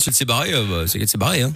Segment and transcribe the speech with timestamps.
[0.00, 1.42] si elle s'est barrée, euh, bah, c'est qu'elle s'est barrée.
[1.42, 1.52] Hein.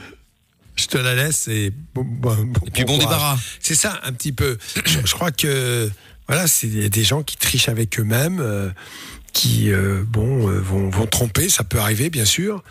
[0.77, 3.39] Je te la laisse et bon, bon- Et puis bon débarras.
[3.61, 4.59] C'est ça, un petit peu.
[4.85, 5.91] Je, je crois que
[6.29, 8.69] voilà, c'est des gens qui trichent avec eux-mêmes, euh,
[9.33, 12.63] qui euh, bon euh, vont, vont tromper, ça peut arriver bien sûr.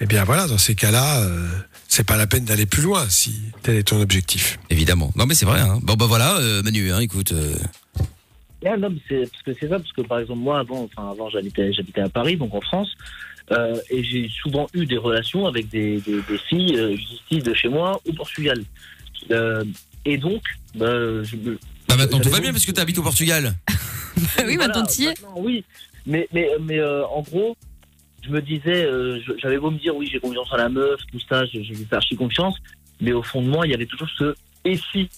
[0.00, 1.46] Et bien voilà, dans ces cas-là, euh,
[1.86, 4.58] c'est pas la peine d'aller plus loin si tel est ton objectif.
[4.70, 5.12] Évidemment.
[5.14, 5.60] Non mais c'est vrai.
[5.60, 5.78] Hein.
[5.82, 6.90] Bon bah voilà, euh, Manu.
[6.90, 7.32] Hein, écoute.
[7.32, 7.54] euh,
[8.78, 11.28] non, mais c'est parce que c'est ça, parce que par exemple moi avant, enfin avant
[11.30, 12.88] j'habitais j'habitais à Paris, donc en France,
[13.52, 17.52] euh, et j'ai souvent eu des relations avec des, des, des filles euh, ici de
[17.54, 18.62] chez moi au Portugal.
[19.30, 19.64] Euh,
[20.04, 20.42] et donc,
[20.74, 21.58] bah, je me-
[21.88, 23.54] Bah maintenant tout va bien parce que tu habites au Portugal.
[24.46, 25.06] oui, maintenant t'y es.
[25.08, 25.64] maintenant, oui,
[26.06, 27.56] mais mais mais euh, en gros,
[28.22, 31.20] je me disais, euh, j'avais beau me dire oui j'ai confiance en la meuf, tout
[31.28, 32.56] ça, je, je lui fais archi confiance,
[33.00, 35.08] mais au fond de moi il y avait toujours ce et si?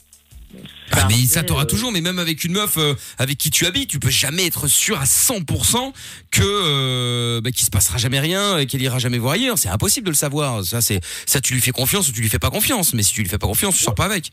[0.90, 3.88] Ah, mais ça t'aura toujours, mais même avec une meuf euh, avec qui tu habites,
[3.88, 5.92] tu peux jamais être sûr à 100%
[6.30, 9.58] que euh, bah, qu'il se passera jamais rien et qu'elle ira jamais voir ailleurs.
[9.58, 10.64] C'est impossible de le savoir.
[10.64, 12.94] Ça, c'est ça, tu lui fais confiance ou tu lui fais pas confiance.
[12.94, 14.32] Mais si tu lui fais pas confiance, tu sors pas avec.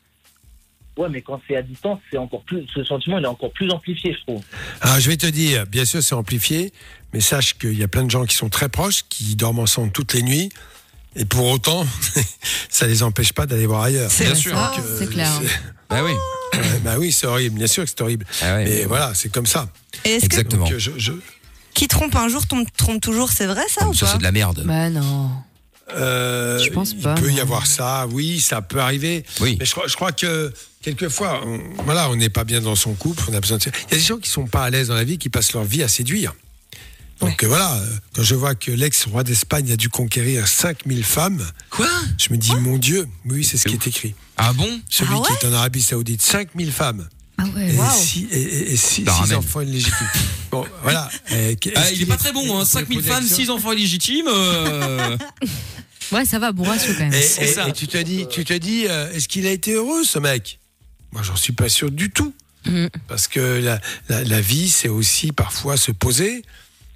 [0.97, 3.71] Ouais, mais quand c'est à distance, c'est encore plus, ce sentiment il est encore plus
[3.71, 4.43] amplifié, je trouve.
[4.81, 6.73] Alors, je vais te dire, bien sûr, c'est amplifié,
[7.13, 9.93] mais sache qu'il y a plein de gens qui sont très proches, qui dorment ensemble
[9.93, 10.49] toutes les nuits,
[11.19, 11.85] et pour autant,
[12.69, 14.09] ça les empêche pas d'aller voir ailleurs.
[14.11, 14.57] C'est Bien sûr.
[14.57, 15.29] euh, c'est clair.
[15.89, 16.11] Bah oui.
[16.83, 18.25] Bah oui, c'est horrible, bien sûr que c'est horrible.
[18.41, 18.63] Ah ouais.
[18.65, 19.69] Mais voilà, c'est comme ça.
[20.05, 20.65] Et est-ce que Exactement.
[20.65, 21.11] Donc, euh, je, je-
[21.75, 24.23] qui trompe un jour tombe- trompe toujours, c'est vrai ça ou Ça pas c'est de
[24.23, 24.63] la merde.
[24.65, 25.29] Bah non.
[25.95, 29.23] euh, Je pense pas, Il peut y avoir ça, oui, ça peut arriver.
[29.41, 29.55] Oui.
[29.59, 32.93] Mais je crois, je crois que quelquefois, on, voilà, on n'est pas bien dans son
[32.95, 33.63] couple, on a besoin de.
[33.65, 35.53] Il y a des gens qui sont pas à l'aise dans la vie, qui passent
[35.53, 36.33] leur vie à séduire.
[37.19, 41.45] Donc euh, voilà, euh, quand je vois que l'ex-roi d'Espagne a dû conquérir 5000 femmes,
[41.69, 44.15] Quoi je me dis, mon Dieu, oui, c'est ce qui est écrit.
[44.37, 47.07] Ah bon Celui Ah ouais qui est en Arabie Saoudite, 5000 femmes.
[47.37, 47.73] Ah ouais.
[47.73, 48.01] Et, Waouh.
[48.01, 49.37] six, et, et- et six, six ramène.
[49.37, 50.07] enfants illégitimes.
[50.51, 51.07] Bon, voilà.
[51.31, 52.55] Euh, Ah, il est pas très bon, hein.
[52.55, 54.25] on peut 5000 poser la femmes, question 6 enfants illégitimes.
[54.27, 55.15] euh,
[56.11, 57.13] Ouais, ça va, bon ratio quand même.
[57.13, 57.67] Et, C'est et- ça.
[57.69, 60.59] et tu te dis, tu te dis, euh, est-ce qu'il a été heureux ce mec?
[61.11, 62.33] Moi, j'en suis pas sûr du tout,
[62.65, 62.87] Mm.
[63.07, 63.79] parce que la,
[64.09, 66.41] la- la vie, c'est aussi parfois se poser.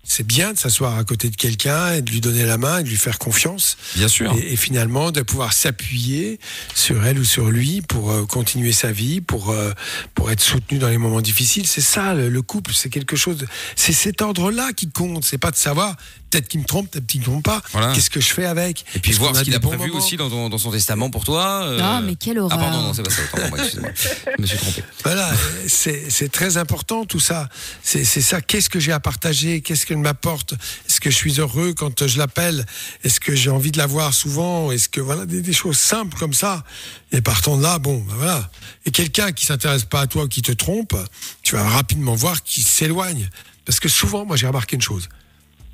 [0.05, 2.83] C'est bien de s'asseoir à côté de quelqu'un et de lui donner la main et
[2.83, 3.77] de lui faire confiance.
[3.95, 4.33] Bien sûr.
[4.37, 6.39] Et, et finalement, de pouvoir s'appuyer
[6.75, 9.71] sur elle ou sur lui pour euh, continuer sa vie, pour, euh,
[10.13, 11.65] pour être soutenu dans les moments difficiles.
[11.67, 13.37] C'est ça, le, le couple, c'est quelque chose.
[13.37, 13.47] de-
[13.77, 15.23] C'est cet ordre-là qui compte.
[15.23, 15.95] C'est pas de savoir,
[16.33, 17.61] peut-être qu'il me trompe, peut-être qu'il me trompe pas.
[17.71, 17.93] Voilà.
[17.93, 20.57] Qu'est-ce que je fais avec Et puis Est-ce voir ce qu'il a prévu aussi dans,
[20.57, 21.63] son testament pour toi.
[21.63, 22.59] euh, Non, mais quelle Ah horreur.
[22.59, 23.21] pardon, non, c'est pas ça.
[23.33, 23.91] Autant moi, excusez-moi.
[24.37, 24.83] Je me suis trompé.
[25.03, 25.31] Voilà,
[25.67, 27.49] c'est c'est très important tout ça.
[27.83, 28.41] C'est c'est ça.
[28.41, 29.61] Qu'est-ce que j'ai à partager?
[29.61, 30.53] Qu'est-ce qu'elle m'apporte?
[30.89, 32.65] Est-ce que je suis heureux quand je l'appelle?
[33.03, 34.71] Est-ce que j'ai envie de la voir souvent?
[34.71, 36.63] Est-ce que voilà des, des choses simples comme ça
[37.11, 38.49] Et partant de là, bon, ben voilà.
[38.85, 40.95] Et quelqu'un qui s'intéresse pas à toi ou qui te trompe,
[41.43, 43.29] tu vas rapidement voir qu'il s'éloigne.
[43.65, 45.07] Parce que souvent, moi, j'ai remarqué une chose.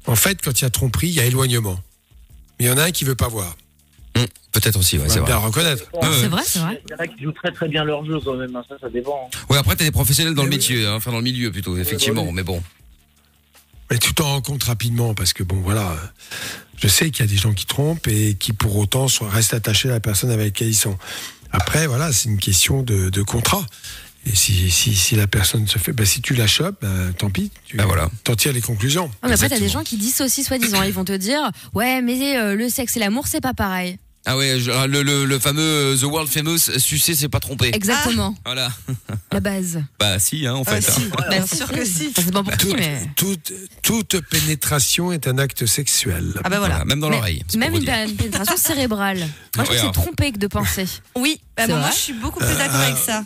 [0.10, 1.80] En fait, quand il y a tromperie, il y a éloignement.
[2.60, 3.56] Mais il y en a un qui veut pas voir.
[4.18, 5.34] Hum, Peut-être aussi, ouais, c'est vrai.
[5.36, 5.84] reconnaître.
[5.94, 6.08] Ouais.
[6.20, 6.82] C'est vrai, c'est vrai.
[6.88, 8.76] Il y en a qui jouent très très bien leur jeu quand même, hein, ça,
[8.82, 9.30] ça dépend.
[9.32, 9.38] hein.
[9.50, 10.56] Ouais, après, t'as des professionnels dans le oui.
[10.56, 12.62] métier, hein, enfin dans le milieu plutôt, effectivement, mais bon.
[13.92, 15.96] Mais tu t'en rends compte rapidement parce que bon voilà,
[16.78, 19.90] je sais qu'il y a des gens qui trompent et qui pour autant restent attachés
[19.90, 20.98] à la personne avec laquelle ils sont.
[21.52, 23.66] Après voilà, c'est une question de, de contrat.
[24.26, 26.88] Et si, si, si la personne se fait, bah, si tu la chopes, bah,
[27.18, 28.10] tant pis, tu Bah voilà.
[28.24, 29.06] t'en tires les conclusions.
[29.06, 30.84] Ouais, mais après, t'as des gens qui dissocient soi-disant.
[30.84, 33.98] Ils vont te dire, ouais, mais euh, le sexe et l'amour, c'est pas pareil.
[34.26, 37.72] Ah ouais, je- le, le, le fameux euh, The World Famous, sucer, c'est pas trompé.
[37.74, 38.36] Exactement.
[38.46, 38.70] Voilà.
[39.32, 39.82] La base.
[39.98, 40.84] Bah si, hein, en fait.
[40.86, 41.26] Ah, si, hein.
[41.30, 42.10] bien sûr que si.
[42.10, 43.02] Enfin, c'est pas pour qui, Toute, mais.
[43.16, 46.34] toute, toute pénétration est un acte sexuel.
[46.44, 46.76] Ah bah voilà.
[46.76, 47.44] Voilà, même dans l'oreille.
[47.58, 47.94] Même une dire.
[48.18, 49.20] pénétration cérébrale.
[49.20, 50.86] Moi, je trouve que c'est trompé que de penser.
[51.16, 53.24] Oui, bah, moi, je suis beaucoup plus d'accord avec ça.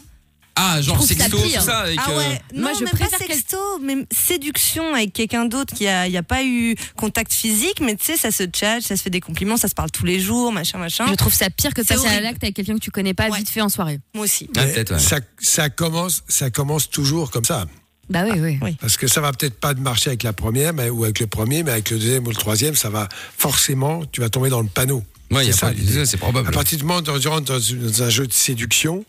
[0.56, 1.97] Ah, genre sexto, tout ça avec.
[2.00, 5.74] Ah euh, ouais, non, Moi, je même préfère pas sexto, mais séduction avec quelqu'un d'autre
[5.74, 8.96] qui a, y a pas eu contact physique, mais tu sais, ça se tchatche, ça
[8.96, 11.06] se fait des compliments, ça se parle tous les jours, machin, machin.
[11.09, 13.13] Je trouve ça pire que de C'est passer à l'acte avec quelqu'un que tu connais
[13.16, 13.40] pas Ouais.
[13.40, 14.00] vite fait en soirée.
[14.13, 14.47] Moi aussi.
[14.56, 15.00] Ah, ouais.
[15.00, 17.66] ça, ça, commence, ça commence toujours comme ça.
[18.09, 18.59] Bah oui, oui.
[18.62, 18.78] Oui.
[18.80, 21.63] Parce que ça va peut-être pas marcher avec la première mais, ou avec le premier,
[21.63, 24.68] mais avec le deuxième ou le troisième, ça va forcément, tu vas tomber dans le
[24.68, 25.03] panneau.
[25.33, 26.47] Ouais, C'est probable.
[26.47, 29.06] À partir du moment où tu rentres dans, un jeu de séduction,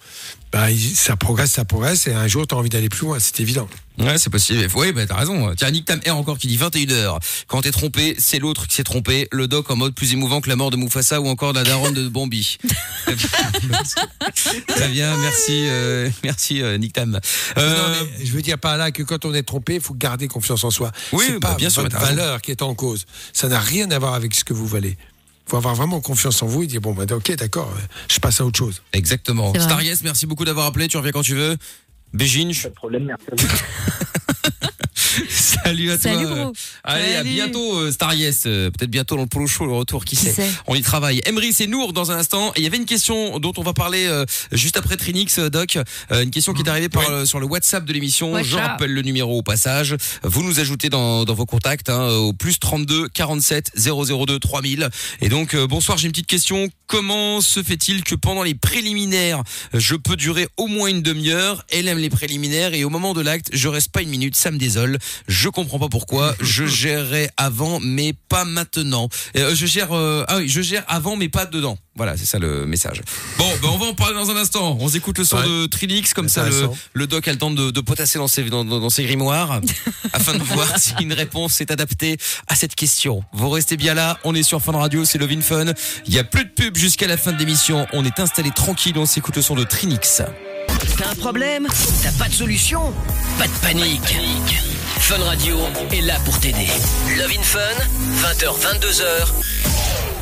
[0.52, 3.40] bah, ça progresse, ça progresse, et un jour, tu as envie d'aller plus loin, c'est
[3.40, 3.68] évident.
[3.98, 4.66] Ouais, c'est possible.
[4.74, 5.54] Oui, bah t'as raison.
[5.56, 7.18] Tiens, Nick Tam R encore qui dit 21h.
[7.46, 9.28] Quand t'es trompé, c'est l'autre qui s'est trompé.
[9.30, 11.94] Le doc en mode plus émouvant que la mort de Mufasa ou encore la daronne
[11.94, 12.58] de Bambi.
[14.66, 17.20] Très bien, merci, euh, merci euh, Nick Tam.
[17.56, 19.94] Euh, Non, mais je veux dire par là que quand on est trompé, il faut
[19.94, 20.90] garder confiance en soi.
[21.12, 23.06] Oui, c'est bah, pas bien sûr, votre valeur qui est en cause.
[23.32, 24.96] Ça n'a rien à voir avec ce que vous valez.
[25.46, 27.70] Il faut avoir vraiment confiance en vous et dire bon, bah, ok, d'accord,
[28.08, 28.82] je passe à autre chose.
[28.92, 29.52] Exactement.
[29.54, 30.88] Star Yes, merci beaucoup d'avoir appelé.
[30.88, 31.56] Tu reviens quand tu veux.
[32.14, 33.48] Bégine, Pas de problème, merci à vous.
[35.30, 36.34] Salut à Salut, toi.
[36.34, 36.52] gros.
[36.84, 38.44] Allez, à bientôt, euh, Star Yes.
[38.46, 40.32] Euh, Peut-être bientôt dans le polo show, le retour, qui, Qui sait.
[40.32, 41.20] sait On y travaille.
[41.26, 42.52] Emery, c'est Nour dans un instant.
[42.56, 45.78] Et il y avait une question dont on va parler euh, juste après Trinix, Doc.
[46.12, 48.42] Euh, une question qui est arrivée par, euh, sur le WhatsApp de l'émission.
[48.42, 49.96] Je rappelle le numéro au passage.
[50.22, 54.88] Vous nous ajoutez dans, dans vos contacts hein, au plus 32 47 002 3000.
[55.20, 56.68] Et donc, euh, bonsoir, j'ai une petite question.
[56.86, 61.88] Comment se fait-il que pendant les préliminaires, je peux durer au moins une demi-heure Elle
[61.88, 64.36] aime les préliminaires et au moment de l'acte, je reste pas une minute.
[64.36, 64.98] Ça me désole.
[65.28, 66.34] Je comprends pas pourquoi.
[66.40, 69.08] Je gérerai avant, mais pas maintenant.
[69.36, 71.78] Euh, je gère, euh, ah oui, je gère avant, mais pas dedans.
[71.96, 73.02] Voilà, c'est ça le message.
[73.38, 74.76] Bon, ben on va en parler dans un instant.
[74.80, 75.44] On s'écoute le son Ouais.
[75.46, 76.44] de Trilix, comme ça
[76.94, 79.60] le, doc a le temps de, de potasser dans ses, dans, dans- dans ses grimoires,
[80.12, 82.16] afin de voir si une réponse est adaptée
[82.48, 83.22] à cette question.
[83.32, 85.66] Vous restez bien là, on est sur Fun Radio, c'est Love in Fun.
[86.06, 87.86] Il y a plus de pub jusqu'à la fin de l'émission.
[87.92, 90.20] On est installé tranquille, on s'écoute le son de Trinix.
[90.98, 91.68] T'as un problème?
[92.02, 92.92] T'as pas de solution?
[93.38, 94.16] Pas de panique.
[95.06, 95.58] Fun Radio
[95.92, 96.66] est là pour t'aider.
[97.18, 97.60] Love in Fun,
[98.22, 99.04] 20h, 22h,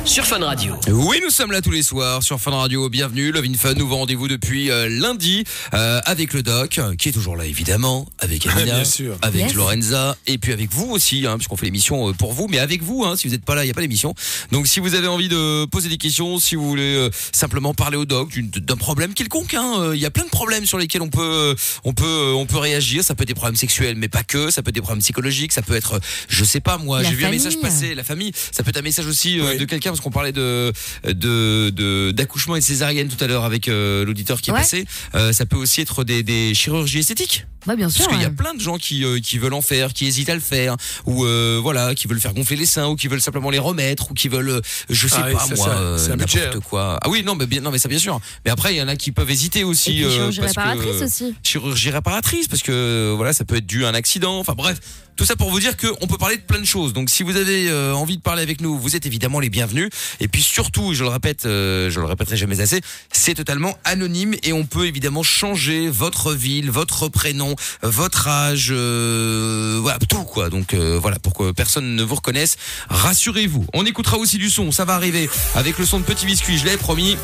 [0.05, 0.75] sur Fun Radio.
[0.89, 2.89] Oui, nous sommes là tous les soirs sur Fun Radio.
[2.89, 3.75] Bienvenue, Love in Fun.
[3.75, 5.45] Nouveau rendez-vous depuis euh, lundi
[5.75, 9.17] euh, avec le doc, qui est toujours là évidemment, avec Amina, Bien sûr.
[9.23, 9.55] avec Yes.
[9.55, 12.83] Lorenza, et puis avec vous aussi, hein, puisqu'on fait l'émission euh, pour vous, mais avec
[12.83, 13.05] vous.
[13.05, 14.15] Hein, si vous n'êtes pas là, il n'y a pas d'émission.
[14.51, 17.97] Donc, si vous avez envie de poser des questions, si vous voulez euh, simplement parler
[17.97, 20.79] au doc d'une- d'un problème quelconque, hein, euh, il y a plein de problèmes sur
[20.79, 23.05] lesquels on peut, euh, on peut, euh, on peut réagir.
[23.05, 24.51] Ça peut être des problèmes sexuels, mais pas que.
[24.51, 25.53] Ça peut être des problèmes psychologiques.
[25.53, 28.33] Ça peut être, je sais pas moi, j'ai vu un message passer, la famille.
[28.51, 29.59] Ça peut être un message aussi euh, Oui.
[29.59, 30.73] de quelqu'un parce qu'on parlait de
[31.05, 34.59] de de- d'accouchement et de césarienne tout à l'heure avec euh, l'auditeur qui est Ouais.
[34.61, 34.85] passé.
[35.15, 37.47] Euh, ça peut aussi être des, des chirurgies esthétiques.
[37.67, 38.05] Ouais, bien sûr.
[38.05, 40.29] Parce qu'il y a plein de gens qui, euh, qui veulent en faire, qui hésitent
[40.31, 43.21] à le faire, ou euh, voilà, qui veulent faire gonfler les seins, ou qui veulent
[43.21, 44.61] simplement les remettre, ou qui veulent,
[44.91, 46.59] je sais Ah oui, pas ça, moi, n'importe hein.
[46.69, 46.99] quoi.
[47.01, 48.19] Ah oui, non, mais bien, non, mais ça bien sûr.
[48.45, 49.93] Mais après, il y en a qui peuvent hésiter Et aussi.
[49.93, 51.35] puis, euh, chirurgie que- réparatrice aussi.
[51.45, 54.81] chirurgie réparatrice parce que voilà ça peut être dû à un accident enfin bref
[55.23, 56.93] tout ça pour vous dire qu'on peut parler de plein de choses.
[56.93, 59.89] Donc si vous avez euh, envie de parler avec nous vous êtes évidemment les bienvenus.
[60.19, 62.81] Et puis surtout je le répète euh, je le répéterai jamais assez
[63.13, 69.79] c'est totalement anonyme et on peut évidemment changer votre ville votre prénom votre âge euh,
[69.81, 70.51] voilà tout quoi.
[70.51, 72.57] Donc euh, voilà pour que personne ne vous reconnaisse
[72.89, 73.65] rassurez-vous.
[73.75, 76.65] On écoutera aussi du son ça va arriver avec le son de Petit Biscuit je
[76.65, 77.17] l'ai promis.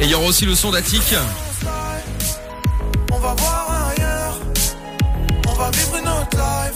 [0.00, 1.02] Et il y aura aussi le son d'Attic.
[3.10, 4.38] On va voir ailleurs.
[5.48, 5.87] On va.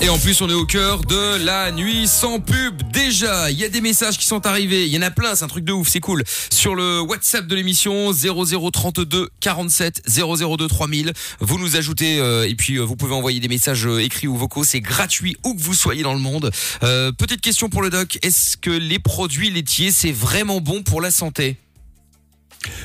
[0.03, 2.83] Et en plus, on est au cœur de la nuit sans pub.
[2.91, 4.85] Déjà, il y a des messages qui sont arrivés.
[4.85, 6.25] Il y en a plein, c'est un truc de ouf, c'est cool.
[6.51, 12.79] Sur le WhatsApp de l'émission 0032 47 002 3000, vous nous ajoutez euh, et puis
[12.79, 14.65] euh, vous pouvez envoyer des messages euh, écrits ou vocaux.
[14.65, 16.51] C'est gratuit où que vous soyez dans le monde.
[16.81, 21.13] Petite question pour le doc est-ce que les produits laitiers c'est vraiment bon pour la
[21.13, 21.59] santé?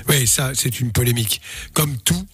[0.08, 1.42] Oui, ça, c'est une polémique.
[1.74, 2.26] Comme tout,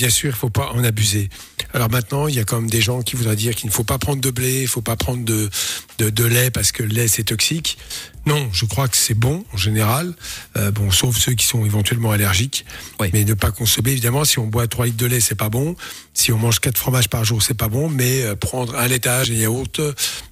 [0.00, 1.28] bien sûr, il faut pas en abuser.
[1.74, 3.84] Alors maintenant, il y a quand même des gens qui voudraient dire qu'il ne faut
[3.84, 5.50] pas prendre de blé, il faut pas prendre de,
[5.98, 7.76] de, de lait parce que le lait, c'est toxique.
[8.24, 10.14] Non, je crois que c'est bon en général,
[10.56, 12.64] euh, bon, sauf ceux qui sont éventuellement allergiques.
[12.98, 13.10] Oui.
[13.12, 15.76] Mais ne pas consommer, évidemment, si on boit 3 litres de lait, c'est pas bon.
[16.14, 17.90] Si on mange 4 fromages par jour, c'est pas bon.
[17.90, 19.82] Mais euh, prendre un laitage et yaourt,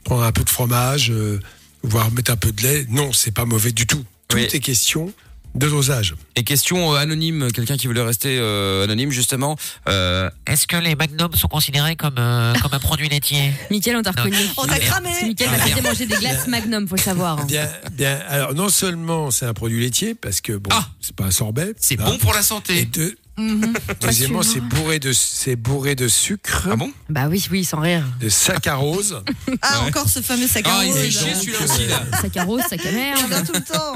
[0.04, 1.40] prendre un peu de fromage, euh,
[1.82, 4.02] voire mettre un peu de lait, non, c'est pas mauvais du tout.
[4.28, 4.44] Tout Oui.
[4.50, 5.12] est question
[5.54, 6.14] de dosage.
[6.36, 9.56] Et question euh, anonyme, quelqu'un qui voulait rester euh, anonyme justement.
[9.88, 14.02] Euh, Est-ce que les magnums sont considérés comme, euh, comme un produit laitier Mickaël, on
[14.02, 14.36] t'a reconnu.
[14.56, 15.10] On t'a cramé.
[15.18, 17.40] C'est Mickaël Ah, fait manger des glaces Magnum, faut le savoir.
[17.40, 17.44] hein.
[17.46, 18.20] Bien, bien.
[18.28, 21.74] Alors, non seulement c'est un produit laitier, parce que bon, Ah c'est pas un sorbet.
[21.80, 22.04] c'est hein.
[22.04, 22.84] bon pour la Et santé.
[22.84, 23.72] deux, Mhm.
[24.00, 26.90] deuxièmement, c'est bourré de, c'est bourré de sucre, Ah bon?
[27.08, 28.04] Bah oui, oui, sans rire.
[28.20, 29.22] de saccharose.
[29.62, 29.88] Ah, Ouais.
[29.88, 31.02] encore ce fameux sac Ah, à il rose.
[31.08, 32.02] chier celui-là aussi là.
[32.20, 33.46] Sac à rose, sac à Il revient merde.
[33.46, 33.94] tout le temps.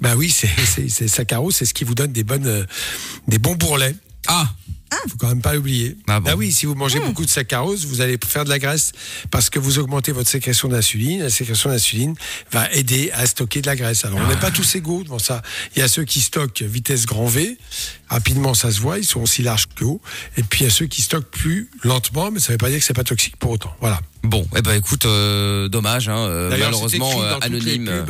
[0.00, 2.64] Bah oui, c'est, c'est, c'est saccharose, c'est ce qui vous donne des bonnes, euh,
[3.28, 3.94] des bons bourrelets.
[4.28, 4.48] Ah
[5.08, 5.96] Faut quand même pas l'oublier.
[6.06, 6.32] Ah bon.
[6.36, 8.92] oui, si vous mangez beaucoup de saccharose, vous allez faire de la graisse
[9.30, 11.22] parce que vous augmentez votre sécrétion d'insuline.
[11.22, 12.14] La sécrétion d'insuline
[12.52, 14.04] va aider à stocker de la graisse.
[14.04, 15.42] Alors, on n'est pas tous égaux devant ça.
[15.74, 17.58] Il y a ceux qui stockent vitesse grand V.
[18.08, 18.98] Rapidement, ça se voit.
[18.98, 20.00] Ils sont aussi larges que haut.
[20.36, 22.70] Et puis, il y a ceux qui stockent plus lentement, mais ça ne veut pas
[22.70, 23.74] dire que c'est pas toxique pour autant.
[23.80, 24.00] Voilà.
[24.22, 28.04] Bon, eh ben écoute, euh, dommage, hein, euh, D'ailleurs, malheureusement euh, anonyme.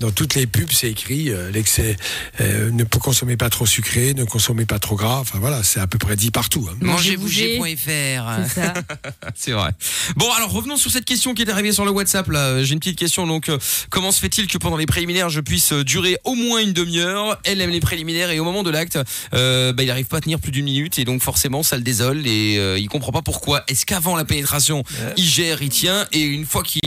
[0.00, 1.96] Dans toutes les pubs, c'est écrit euh, l'excès,
[2.40, 5.18] euh, ne consommez pas trop sucré, ne consommez pas trop gras.
[5.20, 6.66] Enfin voilà, c'est à peu près dit partout.
[6.70, 6.76] hein.
[6.80, 8.60] Mangezbouger.fr.
[9.34, 9.70] C'est vrai.
[10.16, 12.28] Bon, alors revenons sur cette question qui est arrivée sur le WhatsApp.
[12.28, 13.26] Là, j'ai une petite question.
[13.26, 13.58] Donc, euh,
[13.90, 17.38] comment se fait-il que pendant les préliminaires, je puisse durer au moins une demi-heure?
[17.44, 18.98] Elle aime les préliminaires et au moment de l'acte,
[19.34, 21.82] euh, bah, il n'arrive pas à tenir plus d'une minute et donc forcément, ça le
[21.82, 23.64] désole et euh, il comprend pas pourquoi.
[23.68, 24.82] Est-ce qu'avant la pénétration,
[25.16, 26.80] il gère, il tient et une fois qu'il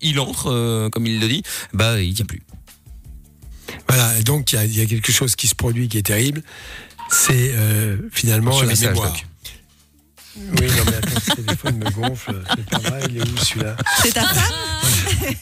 [0.00, 1.42] il entre, euh, comme il le dit,
[1.74, 2.42] bah il tient plus?
[3.88, 6.06] Voilà, donc il y a- il y, a quelque chose qui se produit qui est
[6.06, 6.42] terrible,
[7.10, 9.12] c'est euh, finalement Ce la message, mémoire.
[9.12, 9.26] Doc.
[10.60, 12.42] Oui, non, mais attends, ce téléphone me gonfle.
[12.54, 13.76] C'est pas vrai, il est où celui-là?
[14.02, 15.34] C'est ta femme?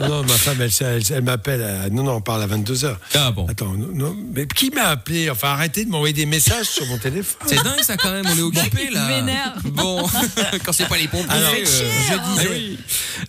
[0.00, 1.62] Non, non, ma femme, elle, elle, elle m'appelle.
[1.62, 2.96] à- Non, non, on parle à 22h.
[3.14, 3.46] Ah bon.
[3.46, 5.30] Attends, non, non, mais qui m'a appelé?
[5.30, 7.40] Enfin, arrêtez de m'envoyer des messages sur mon téléphone.
[7.46, 9.08] C'est dingue ça quand même, on est occupé là.
[9.08, 9.62] m'énerve.
[9.70, 10.06] Bon,
[10.64, 11.30] quand c'est pas les pompiers.
[11.30, 12.78] Alors, euh, je disais oui.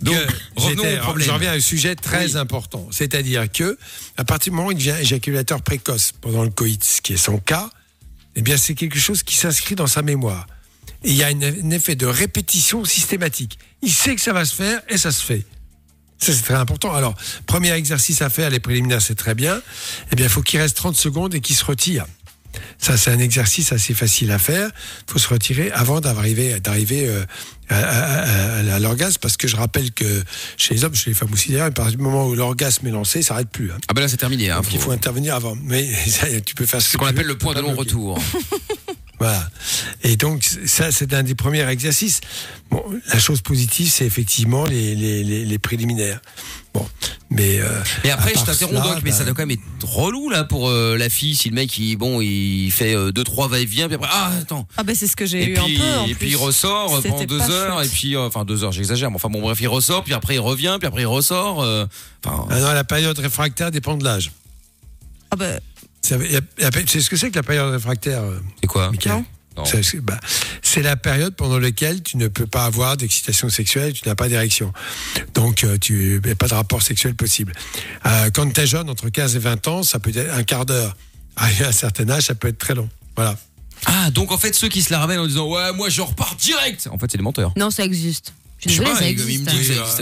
[0.01, 1.27] Donc, que revenons au problème.
[1.27, 2.38] Je reviens à un sujet très Oui.
[2.38, 2.88] important.
[2.91, 3.77] C'est-à-dire que,
[4.17, 7.17] à partir du moment où il devient éjaculateur précoce pendant le coït, ce qui est
[7.17, 7.70] son cas,
[8.36, 10.48] eh bien, c'est quelque chose qui s'inscrit dans sa mémoire.
[11.03, 13.60] Et il y a un effet de répétition systématique.
[13.84, 15.44] Il sait que ça va se faire et ça se fait.
[16.20, 16.94] Ça, c'est très important.
[16.94, 17.14] Alors,
[17.46, 19.62] premier exercice à faire, les préliminaires, c'est très bien.
[20.12, 22.06] Eh bien, il faut qu'il reste 30 secondes et qu'il se retire.
[22.78, 24.70] Ça, c'est un exercice assez facile à faire.
[25.08, 26.54] Il faut se retirer avant d'arriver,
[27.10, 27.26] euh,
[27.68, 28.22] à, à-
[28.70, 30.24] à- à l'orgasme, parce que je rappelle que
[30.56, 32.92] chez les hommes, chez les femmes aussi d'ailleurs, à partir du moment où l'orgasme est
[32.92, 33.72] lancé, ça s'arrête plus.
[33.72, 33.78] hein.
[33.90, 34.50] Ah ben là c'est terminé.
[34.52, 35.58] Hein, Donc, il faut intervenir avant.
[35.64, 37.76] Mais ça, tu peux faire ce qu'on veux, appelle le point de bloquer.
[37.78, 38.22] retour.
[39.20, 39.48] Voilà.
[40.04, 42.20] Et donc, ça, c'est un des premiers exercices.
[42.70, 46.20] Bon, la chose positive, c'est effectivement les, les, les, les préliminaires.
[46.74, 46.86] Bon,
[47.30, 47.60] mais.
[47.60, 50.44] euh, Et après, je t'interromps Doc, mais ça bah, doit quand même être relou là
[50.44, 53.86] pour euh, la fille si le mec il bon il fait euh, deux trois va-et-vient
[53.88, 55.98] puis après ah attends Ah bah c'est ce que j'ai et eu puis un peu.
[56.00, 57.86] en et puis il ressort euh, pendant deux heures chouette.
[57.86, 60.36] et puis euh, enfin deux heures j'exagère mais enfin bon bref il ressort puis après
[60.36, 61.86] il revient puis après il ressort euh,
[62.26, 64.32] enfin ah non, la période réfractaire dépend de l'âge.
[65.32, 65.60] Ah bah,
[66.06, 68.40] Ça veut- y a- y a- C'est ce que c'est que la période réfractaire, euh,
[68.62, 69.26] c'est quoi Michael Non.
[69.58, 69.64] Non.
[69.66, 70.20] C'est c'est- bah,
[70.62, 74.28] c'est la période pendant laquelle tu ne peux pas avoir d'excitation sexuelle, tu n'as pas
[74.28, 74.74] d'érection.
[75.34, 77.54] Donc, euh, tu n'as pas de rapport sexuel possible.
[78.06, 80.66] Euh, quand tu es jeune, entre 15 et 20 ans, ça peut être un quart
[80.66, 80.96] d'heure.
[81.38, 82.88] À un certain âge, ça peut être très long.
[83.16, 83.38] Voilà.
[83.88, 86.36] ah donc en fait ceux qui se la ramènent en disant ouais moi je repars
[86.40, 88.34] direct en fait c'est des menteurs Non, ça existe.
[88.58, 89.46] Je suis désolée, pas, ça existe.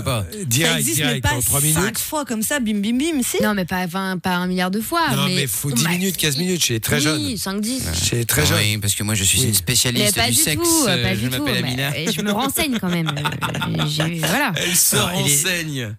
[0.03, 1.97] pas Euh, ça Direct, existe, mais direct, pas en 3 cinq minutes.
[1.99, 4.79] fois comme ça, bim bim bim, si Non, mais pas, enfin, pas un milliard de
[4.79, 5.09] fois.
[5.15, 7.37] Non, mais mais faut 10 Bah, minutes, 15 minutes, chez les très oui, jeunes.
[7.37, 7.83] 5, 10.
[8.03, 8.59] Chez les très jeunes.
[8.59, 9.45] oui parce que moi je suis Oui.
[9.45, 12.21] une Mais spécialiste pas du du sexe tout, euh, pas je m'appelle Amina euh, je
[12.21, 13.11] me renseigne quand même.
[14.19, 14.53] Voilà.
[14.55, 15.95] elle se renseigne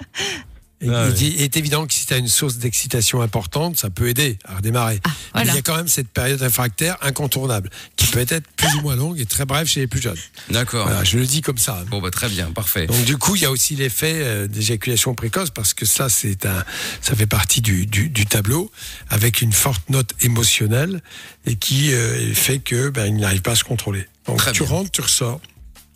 [0.84, 3.90] Et Ah il est- est évident que si tu as une source d'excitation importante, ça
[3.90, 5.00] peut aider à redémarrer.
[5.32, 5.50] Voilà.
[5.50, 8.94] il y a quand même cette période réfractaire incontournable, qui peut être plus ou moins
[8.96, 10.16] longue et très brève chez les plus jeunes.
[10.50, 11.82] d'accord Voilà, je le dis comme ça.
[11.90, 15.14] bon bah très bien parfait Donc du coup, il y a aussi l'effet euh, d'éjaculation
[15.14, 16.64] précoce parce que ça, c'est un,
[17.00, 18.70] ça fait partie du, du, du tableau
[19.08, 21.02] avec une forte note émotionnelle
[21.46, 24.06] et qui euh, fait que ben, il n'arrive pas à se contrôler.
[24.26, 24.70] Donc Très tu bien.
[24.72, 25.40] rentres, tu ressors.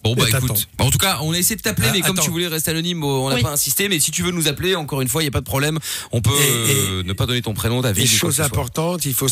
[0.05, 2.23] Bon bah écoute, en tout cas, on a essayé de t'appeler, Ah, mais comme attends.
[2.23, 3.43] tu voulais rester anonyme, on n'a Oui.
[3.43, 3.89] pas insisté.
[3.89, 5.79] Mais si tu veux nous appeler, encore une fois, il n'y a pas de problème.
[6.13, 9.27] On peut Et- euh, ne pas donner ton prénom, ta quoi chose importante, il faut,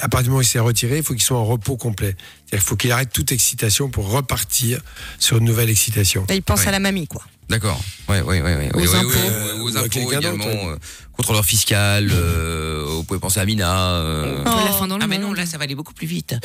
[0.00, 2.16] à partir du moment où il s'est retiré, il faut qu'il soit en repos complet.
[2.50, 4.80] Qu'il faut qu'il arrête toute excitation pour repartir
[5.18, 6.24] sur une nouvelle excitation.
[6.28, 6.68] Là, il pense Ouais.
[6.68, 7.22] à la mamie, quoi.
[7.48, 7.80] D'accord.
[8.08, 8.70] Ouais, ouais, ouais, ouais.
[8.74, 9.08] Aux Oui, oui, impôts.
[9.12, 10.44] oui, oui, aux impôts quelqu'un également.
[10.46, 10.76] euh,
[11.16, 12.08] contrôleur fiscal.
[12.12, 13.90] euh, vous pouvez penser à Mina.
[13.94, 14.44] euh.
[14.46, 14.50] Oh.
[14.64, 16.34] La fin dans le Ah mais non, là ça va aller beaucoup plus vite.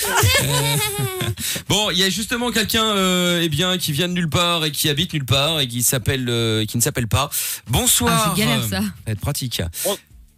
[1.67, 4.72] Bon, il y a justement quelqu'un, euh, eh bien, qui vient de nulle part et
[4.72, 7.29] qui habite nulle part et qui s'appelle, euh, qui ne s'appelle pas.
[7.67, 8.13] Bonsoir.
[8.27, 8.79] Ah, c'est galère, ça.
[8.79, 9.62] va être pratique.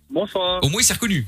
[0.09, 0.63] Bonsoir.
[0.63, 1.25] Au moins, il s'est reconnu.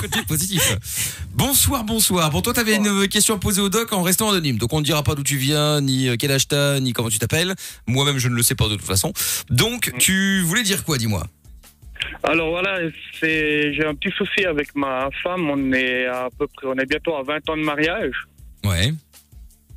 [0.00, 1.18] Côté positif.
[1.34, 2.30] Bonsoir, bonsoir.
[2.30, 4.56] Bon, toi, t'avais une question à poser au doc en restant anonyme.
[4.58, 7.10] Donc, on ne dira pas d'où tu viens, ni euh, quel âge t'as, ni comment
[7.10, 7.54] tu t'appelles.
[7.86, 9.12] Moi-même, je ne le sais pas de toute façon.
[9.50, 11.26] Donc, tu voulais dire quoi, dis-moi?
[12.24, 12.80] Alors voilà,
[13.20, 15.48] j'ai un petit souci avec ma femme.
[15.50, 18.14] On est à peu près, on est bientôt à 20 ans de mariage.
[18.64, 18.92] Ouais.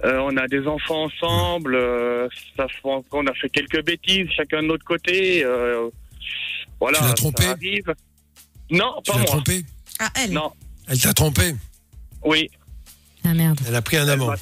[0.03, 1.75] Euh, on a des enfants ensemble.
[1.75, 2.67] euh, ça
[3.11, 5.43] on a fait quelques bêtises chacun de notre côté.
[5.43, 5.89] euh,
[6.79, 6.97] voilà.
[6.97, 7.93] Tu l'as ça trompé arrive.
[8.71, 9.31] Non, Tu pas l'as moi.
[9.31, 9.65] trompé
[9.99, 10.51] Ah, elle Non.
[10.87, 11.55] Elle t'a trompé
[12.23, 12.49] Oui.
[13.23, 13.59] Ah merde.
[13.67, 14.33] Elle a pris un elle amant.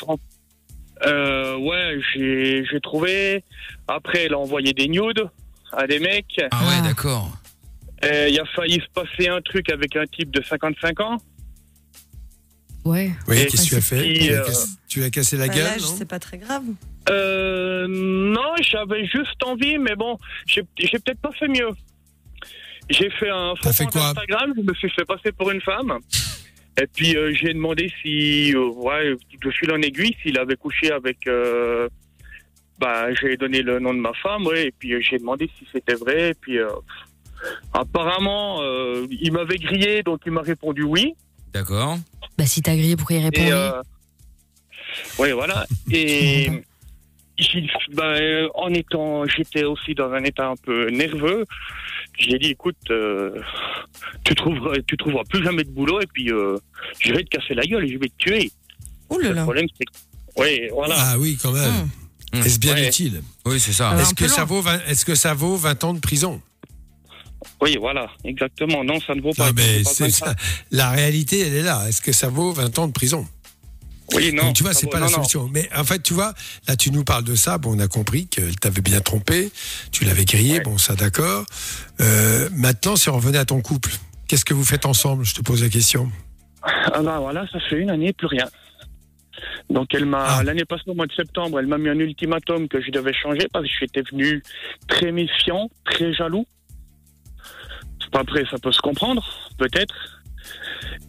[1.05, 3.43] Euh, ouais, j'ai j'ai trouvé.
[3.87, 5.29] Après, elle a envoyé des nudes
[5.71, 6.39] à des mecs.
[6.51, 6.81] Ah ouais, Ah.
[6.81, 7.31] d'accord.
[8.05, 11.17] Euh, Il a failli se passer un truc avec un type de 55 ans.
[12.85, 13.11] Ouais.
[13.27, 15.09] Oui, Et qu'est-ce que tu as fait puis, tu, lui as euh, cassé, tu as
[15.09, 16.63] cassé la Bah, gueule l'âge, non c'est pas très grave.
[17.09, 21.69] Euh, non, j'avais juste envie, mais bon, j'ai j'ai peut-être pas fait mieux.
[22.89, 25.61] J'ai fait un T'as faux fait quoi Instagram, je me suis fait passer pour une
[25.61, 25.99] femme.
[26.81, 30.91] Et puis euh, j'ai demandé si, euh, ouais, de fil en aiguille, s'il avait couché
[30.91, 31.27] avec.
[31.27, 31.87] euh,
[32.79, 35.67] bah, j'ai donné le nom de ma femme, ouais, et puis euh, j'ai demandé si
[35.71, 36.31] c'était vrai.
[36.31, 36.67] Et puis euh,
[37.73, 41.13] apparemment, euh, il m'avait grillé, donc il m'a répondu oui.
[41.53, 41.97] D'accord.
[42.37, 43.81] Bah, si t'as grillé, pourquoi il répond Et oui euh,
[45.19, 45.65] ouais, voilà.
[45.91, 46.49] Et
[47.93, 51.45] ben, euh, en étant, j'étais aussi dans un état un peu nerveux.
[52.17, 53.39] J'ai dit, écoute, euh,
[54.23, 56.57] tu trouveras, tu trouveras plus jamais de boulot et puis euh,
[56.99, 58.51] je vais te casser la gueule et je vais te tuer.
[59.09, 59.43] Ouh là Le là.
[59.43, 59.91] problème, c'est que,
[60.41, 60.95] oui, voilà.
[60.97, 61.89] Ah oui, quand même.
[62.33, 62.39] Hum.
[62.41, 62.87] Est-ce bien Ouais.
[62.87, 63.21] utile?
[63.45, 63.95] Oui, c'est ça.
[63.99, 66.41] Est-ce que, ça vaut 20 est-ce que ça vaut 20 ans de prison?
[67.61, 68.83] Oui, voilà, exactement.
[68.83, 69.47] Non, ça ne vaut pas.
[69.49, 70.35] Ah, mais pas ça.
[70.71, 71.87] La réalité, elle est là.
[71.87, 73.27] Est-ce que ça vaut 20 ans de prison?
[74.15, 74.43] Oui, non.
[74.43, 75.13] Donc, tu vois, ça c'est pas la non.
[75.13, 75.49] solution.
[75.51, 76.33] Mais en fait, tu vois,
[76.67, 77.57] là, tu nous parles de ça.
[77.57, 79.51] Bon, on a compris qu'elle t'avait bien trompé.
[79.91, 80.59] Tu l'avais grillé.
[80.59, 81.45] Bon, ça, d'accord.
[82.01, 83.91] Euh, maintenant, si on revenait à ton couple,
[84.27, 85.25] qu'est-ce que vous faites ensemble?
[85.25, 86.11] Je te pose la question.
[86.61, 88.47] Ah bah voilà, ça fait une année, plus rien.
[89.69, 90.43] Donc elle m'a Ah.
[90.43, 93.47] l'année passée au mois de septembre, elle m'a mis un ultimatum que je devais changer
[93.51, 94.41] parce que j'étais venu
[94.87, 96.45] très méfiant, très jaloux.
[98.13, 99.23] Après, ça peut se comprendre,
[99.57, 100.22] peut-être.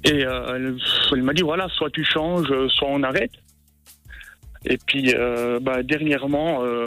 [0.05, 0.77] Et euh,
[1.13, 3.33] elle, m'a dit voilà, soit tu changes, soit on arrête.
[4.67, 6.87] Et puis, euh, bah, dernièrement, euh,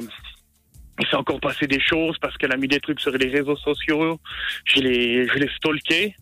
[0.99, 3.57] il s'est encore passé des choses parce qu'elle a mis des trucs sur les réseaux
[3.57, 4.19] sociaux.
[4.65, 6.15] Je l'ai, je l'ai stalké.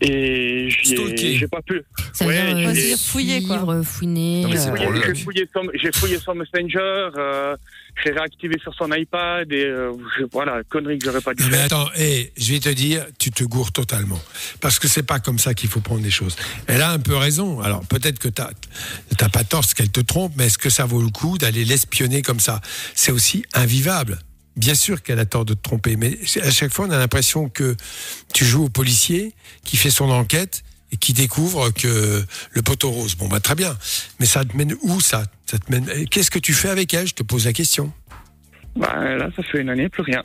[0.00, 1.82] Et j'ai pas pu.
[2.12, 3.82] Ça veut Ouais, dire, j'ai- j'ai fouillé, quoi.
[3.82, 4.44] fouiner.
[4.46, 7.56] Euh, J'ai fouillé, son, j'ai fouillé son Messenger, euh,
[8.02, 11.58] j'ai réactivé sur son iPad et euh, je- voilà, connerie que j'aurais pas dû mais
[11.58, 14.20] attends, hé, je vais te dire, tu te gourres totalement.
[14.60, 16.36] Parce que c'est pas comme ça qu'il faut prendre les choses.
[16.66, 17.60] Elle a un peu raison.
[17.60, 18.50] Alors peut-être que t'as
[19.18, 21.64] t'as pas tort ce qu'elle te trompe, mais est-ce que ça vaut le coup d'aller
[21.64, 22.60] l'espionner comme ça?
[22.94, 24.18] C'est aussi invivable.
[24.56, 27.48] Bien sûr qu'elle a tort de te tromper, mais à chaque fois on a l'impression
[27.48, 27.74] que
[28.34, 33.14] tu joues au policier qui fait son enquête et qui découvre que le poteau rose.
[33.14, 33.76] Bon bah très bien,
[34.20, 35.24] mais ça te mène où ça?
[35.50, 36.06] Ça te mène.
[36.08, 37.06] Qu'est-ce que tu fais avec elle?
[37.06, 37.92] Je te pose la question.
[38.76, 40.22] Bah, là, ça fait une année, plus rien.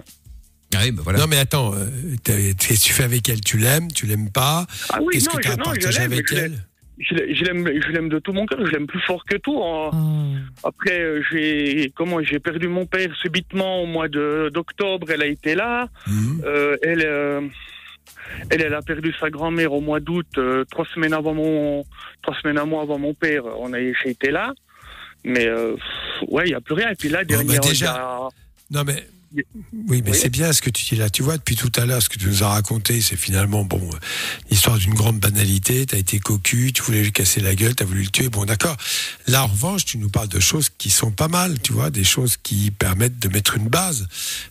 [0.76, 1.20] Ah oui, bah voilà.
[1.20, 1.90] Non mais attends, euh,
[2.24, 3.40] qu'est-ce que tu fais avec elle?
[3.40, 3.90] Tu l'aimes?
[3.94, 4.68] Tu l'aimes pas?
[4.90, 6.68] Ah oui, Qu'est-ce non, que tu as partagé avec je elle?
[7.00, 9.38] Je l'ai- je l'aime, je l'aime de tout mon cœur, je l'aime plus fort que
[9.38, 9.62] tout.
[9.64, 9.92] hein.
[9.94, 10.68] Oh.
[10.68, 15.06] Après, euh, j'ai comment j'ai perdu mon père subitement au mois de d'octobre.
[15.12, 15.90] Elle a été là.
[16.08, 16.42] Mhm.
[16.46, 17.42] Euh, elle, euh,
[18.50, 21.84] elle, elle a perdu sa grand-mère au mois d'août, euh, trois semaines avant mon,
[22.24, 23.44] trois semaines à avant mon père.
[23.60, 24.54] On a j'ai été là,
[25.24, 26.90] mais euh, pff, ouais, il y a plus rien.
[26.90, 28.30] Et puis là, Bon, bah, dernière, déjà- a-
[28.72, 29.44] Non mais oui,
[30.04, 30.18] mais Oui.
[30.20, 31.10] c'est bien ce que tu dis là.
[31.10, 33.82] Tu vois, depuis tout à l'heure, ce que tu nous as raconté, c'est finalement bon,
[33.94, 33.98] euh,
[34.50, 35.86] l'histoire d'une grande banalité.
[35.86, 38.30] T'as été cocu, tu voulais lui casser la gueule, t'as voulu le tuer.
[38.30, 38.78] Bon, d'accord.
[39.28, 41.60] Là, en revanche, tu nous parles de choses qui sont pas mal.
[41.62, 44.08] Tu vois, des choses qui permettent de mettre une base.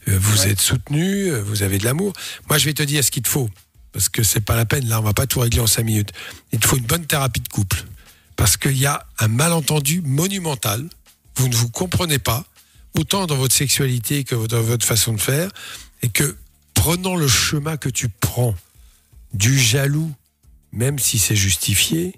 [0.08, 0.50] Euh, vous Ouais.
[0.50, 2.12] êtes soutenu, euh, vous avez de l'amour.
[2.48, 3.48] Moi, je vais te dire ce qu'il te faut,
[3.92, 4.86] parce que c'est pas la peine.
[4.88, 6.12] Là, on va pas tout régler en cinq minutes.
[6.52, 7.84] Il te faut une bonne thérapie de couple,
[8.36, 10.86] parce qu'il y a un malentendu monumental.
[11.36, 12.44] Vous ne vous comprenez pas
[12.98, 15.50] autant dans votre sexualité que dans votre façon de faire,
[16.02, 16.36] et que
[16.74, 18.54] prenant le chemin que tu prends
[19.32, 20.12] du jaloux,
[20.72, 22.14] même si c'est justifié,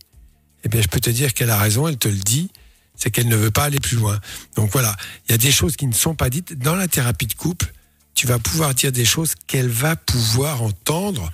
[0.65, 2.51] eh bien, je peux te dire qu'elle a raison, elle te le dit,
[2.97, 4.19] c'est qu'elle ne veut pas aller plus loin.
[4.57, 4.97] Donc voilà,
[5.29, 6.59] il y a des choses qui ne sont pas dites.
[6.59, 7.73] Dans la thérapie de couple,
[8.15, 11.31] tu vas pouvoir dire des choses qu'elle va pouvoir entendre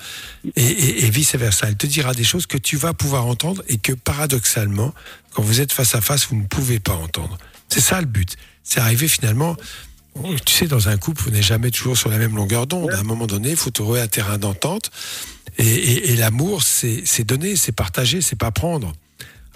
[0.57, 1.69] et, et, et vice-versa.
[1.69, 4.93] Elle te dira des choses que tu vas pouvoir entendre et que paradoxalement,
[5.33, 7.39] quand vous êtes face à face, vous ne pouvez pas entendre.
[7.71, 8.37] C'est ça le but.
[8.65, 9.57] C'est arriver finalement.
[10.47, 12.91] Tu sais, dans un couple, vous n'êtes jamais toujours sur la même longueur d'onde.
[12.93, 14.91] À un moment donné, il faut trouver un terrain d'entente.
[15.59, 18.93] Et, et- et l'amour, c'est donner, c'est partager, c'est pas prendre.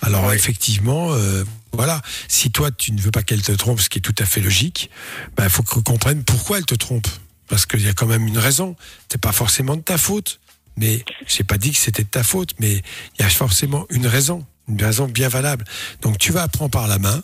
[0.02, 1.42] Alors effectivement, euh,
[1.72, 4.24] voilà, si toi tu ne veux pas qu'elle te trompe, ce qui est tout à
[4.24, 4.90] fait logique,
[5.36, 7.08] ben, il faut qu'on comprenne pourquoi elle te trompe.
[7.48, 8.76] Parce qu'il y a quand même une raison.
[9.10, 10.38] C'est pas forcément de ta faute.
[10.76, 12.74] Mais j'ai pas dit que c'était de ta faute, mais
[13.18, 15.64] il y a forcément une raison, une raison bien valable.
[16.02, 17.20] Donc tu vas prendre par la main,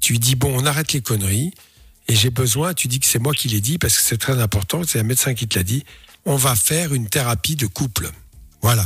[0.00, 1.52] tu lui dis bon, on arrête les conneries,
[2.08, 4.40] et j'ai besoin, tu dis que c'est moi qui l'ai dit parce que c'est très
[4.40, 5.84] important, c'est un médecin qui te l'a dit.
[6.24, 8.08] On va faire une thérapie de couple.
[8.62, 8.84] Voilà.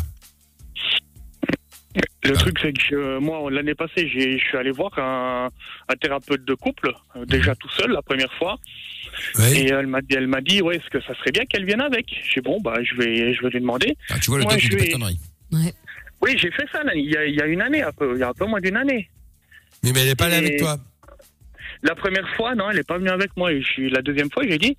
[2.25, 5.51] Le truc, c'est que je- moi, l'année passée, j'ai- je suis allé voir un,
[5.89, 8.59] un thérapeute de couple, euh, déjà tout seul, la première fois.
[9.39, 9.45] Oui.
[9.57, 11.81] Et elle m'a dit, elle m'a dit, ouais, est-ce que ça serait bien qu'elle vienne
[11.81, 12.07] avec?
[12.33, 13.97] J'ai dit, bon, bah, je vais, je vais lui demander.
[14.09, 15.19] Ah, tu vois, le Moi, je vais- conneries.
[16.23, 18.21] Oui, j'ai fait ça, il y a, il y a une année, un peu, il
[18.21, 19.11] y a un peu moins d'une année.
[19.83, 20.79] Mais, mais elle n'est pas là Et- avec toi.
[21.83, 23.53] La première fois, non, elle n'est pas venue avec moi.
[23.53, 24.77] Et je suis- la deuxième fois, j'ai dit,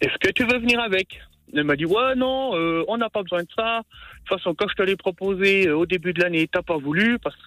[0.00, 1.20] est-ce que tu veux venir avec?
[1.54, 3.80] Elle m'a dit, ouais, non, euh, on n'a pas besoin de ça.
[3.80, 6.76] De toute façon, quand je te l'ai proposé euh, au début de l'année, t'as pas
[6.76, 7.42] voulu parce que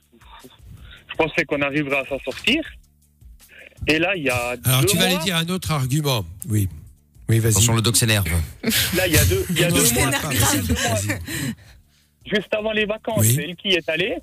[1.11, 2.63] je pensais qu'on arriverait à s'en sortir.
[3.87, 6.25] Et là, il y a Alors deux tu vas mois, aller dire un autre argument.
[6.49, 6.67] Oui.
[7.29, 7.51] Oui, vas-y.
[7.51, 8.25] Attention, le doc s'énerve.
[8.95, 10.11] là, il y a deux, il y a Non, deux mois,
[12.25, 13.33] juste avant les vacances, Oui.
[13.35, 14.15] c'est elle qui est allée.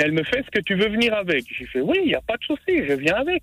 [0.00, 2.20] Elle me fait, est-ce que tu veux venir avec J'ai fait, oui, il n'y a
[2.20, 3.42] pas de souci, je viens avec.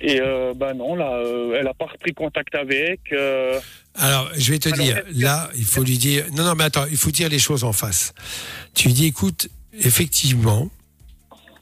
[0.00, 3.00] Et euh, ben non, là, euh, elle a pas repris contact avec.
[3.12, 3.58] euh,
[3.96, 6.24] Alors, je vais te Alors, dire, là, il faut lui dire.
[6.34, 8.14] Non, non, mais attends, il faut dire les choses en face.
[8.74, 10.70] Tu lui dis, écoute, effectivement,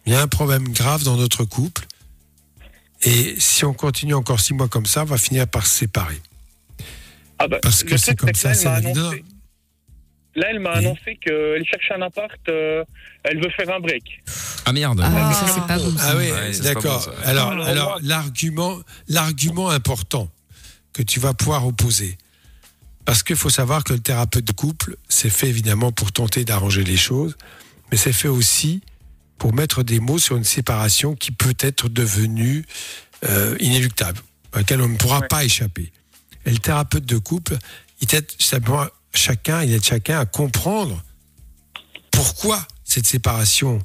[0.05, 1.87] il y a un problème grave dans notre couple.
[3.05, 6.21] Et si on continue encore six mois comme ça, on va finir par se séparer.
[7.39, 8.93] Ah bah, Parce que c'est comme ça, c'est la vie.
[10.35, 12.85] Là, elle m'a annoncé qu'elle cherche un appart, euh,
[13.23, 14.23] elle veut faire un break.
[14.65, 15.01] Ah merde.
[15.05, 15.35] Ah, Ah.
[15.35, 15.95] ça, c'est pas bon.
[16.01, 17.07] Ah oui, Ouais, d'accord.
[17.07, 20.31] bon, alors, Ah, alors l'argument, l'argument important
[20.95, 22.17] que tu vas pouvoir opposer,
[23.05, 26.85] parce qu'il faut savoir que le thérapeute de couple, c'est fait évidemment pour tenter d'arranger
[26.85, 27.37] les choses,
[27.91, 28.81] mais c'est fait aussi
[29.39, 32.65] pour mettre des mots sur une séparation qui peut être devenue
[33.29, 34.21] euh, inéluctable,
[34.53, 35.93] à laquelle on ne pourra pas échapper.
[36.47, 37.57] Et le thérapeute de couple,
[38.01, 41.03] il aide simplement chacun, il aide chacun à comprendre
[42.11, 43.81] pourquoi cette séparation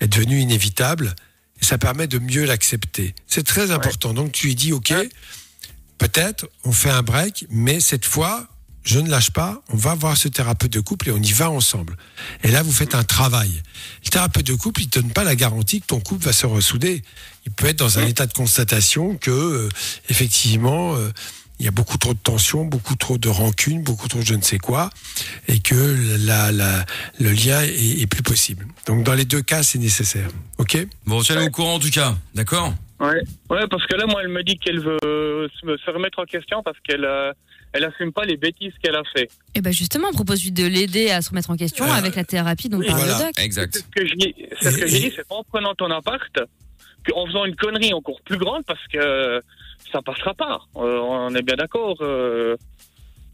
[0.00, 1.14] est devenue inévitable
[1.60, 3.14] et ça permet de mieux l'accepter.
[3.26, 4.14] C'est très important.
[4.14, 4.92] Donc tu lui dis, OK,
[5.98, 8.48] peut-être on fait un break, mais cette fois,
[8.82, 11.50] je ne lâche pas, on va voir ce thérapeute de couple et on y va
[11.50, 11.96] ensemble.
[12.42, 13.62] Et là, vous faites un travail.
[14.04, 16.46] Le thérapeute de couple, il ne donne pas la garantie que ton couple va se
[16.46, 17.02] ressouder.
[17.44, 19.68] Il peut être dans un état de constatation que, euh,
[20.08, 21.10] effectivement, euh,
[21.60, 24.34] il y a beaucoup trop de tension, beaucoup trop de rancune, beaucoup trop de je
[24.34, 24.90] ne sais quoi,
[25.46, 25.96] et que
[26.26, 26.84] la, la-
[27.20, 28.66] le lien est, est plus possible.
[28.86, 30.28] Donc, dans les deux cas, c'est nécessaire.
[30.58, 30.76] OK?
[31.06, 32.72] Bon, tiens au courant en tout cas, d'accord?
[32.98, 33.22] Ouais.
[33.50, 34.98] ouais, parce que là, moi, elle me dit qu'elle veut
[35.60, 37.32] se, se remettre en question parce qu'elle euh,
[37.72, 39.28] elle assume pas les bêtises qu'elle a fait.
[39.54, 42.68] Et ben justement, propose-lui de l'aider à se remettre en question Euh, avec la thérapie
[42.68, 43.18] dont oui, parle voilà.
[43.18, 43.32] le doc.
[43.38, 43.74] Exact.
[43.76, 46.22] Ce que je dis- c'est ce que j'ai dit, c'est pas en prenant ton appart,
[47.08, 49.40] qu'en faisant une connerie encore plus grande parce que
[49.92, 50.60] ça passera pas.
[50.76, 51.96] Euh, on est bien d'accord.
[52.00, 52.56] Euh,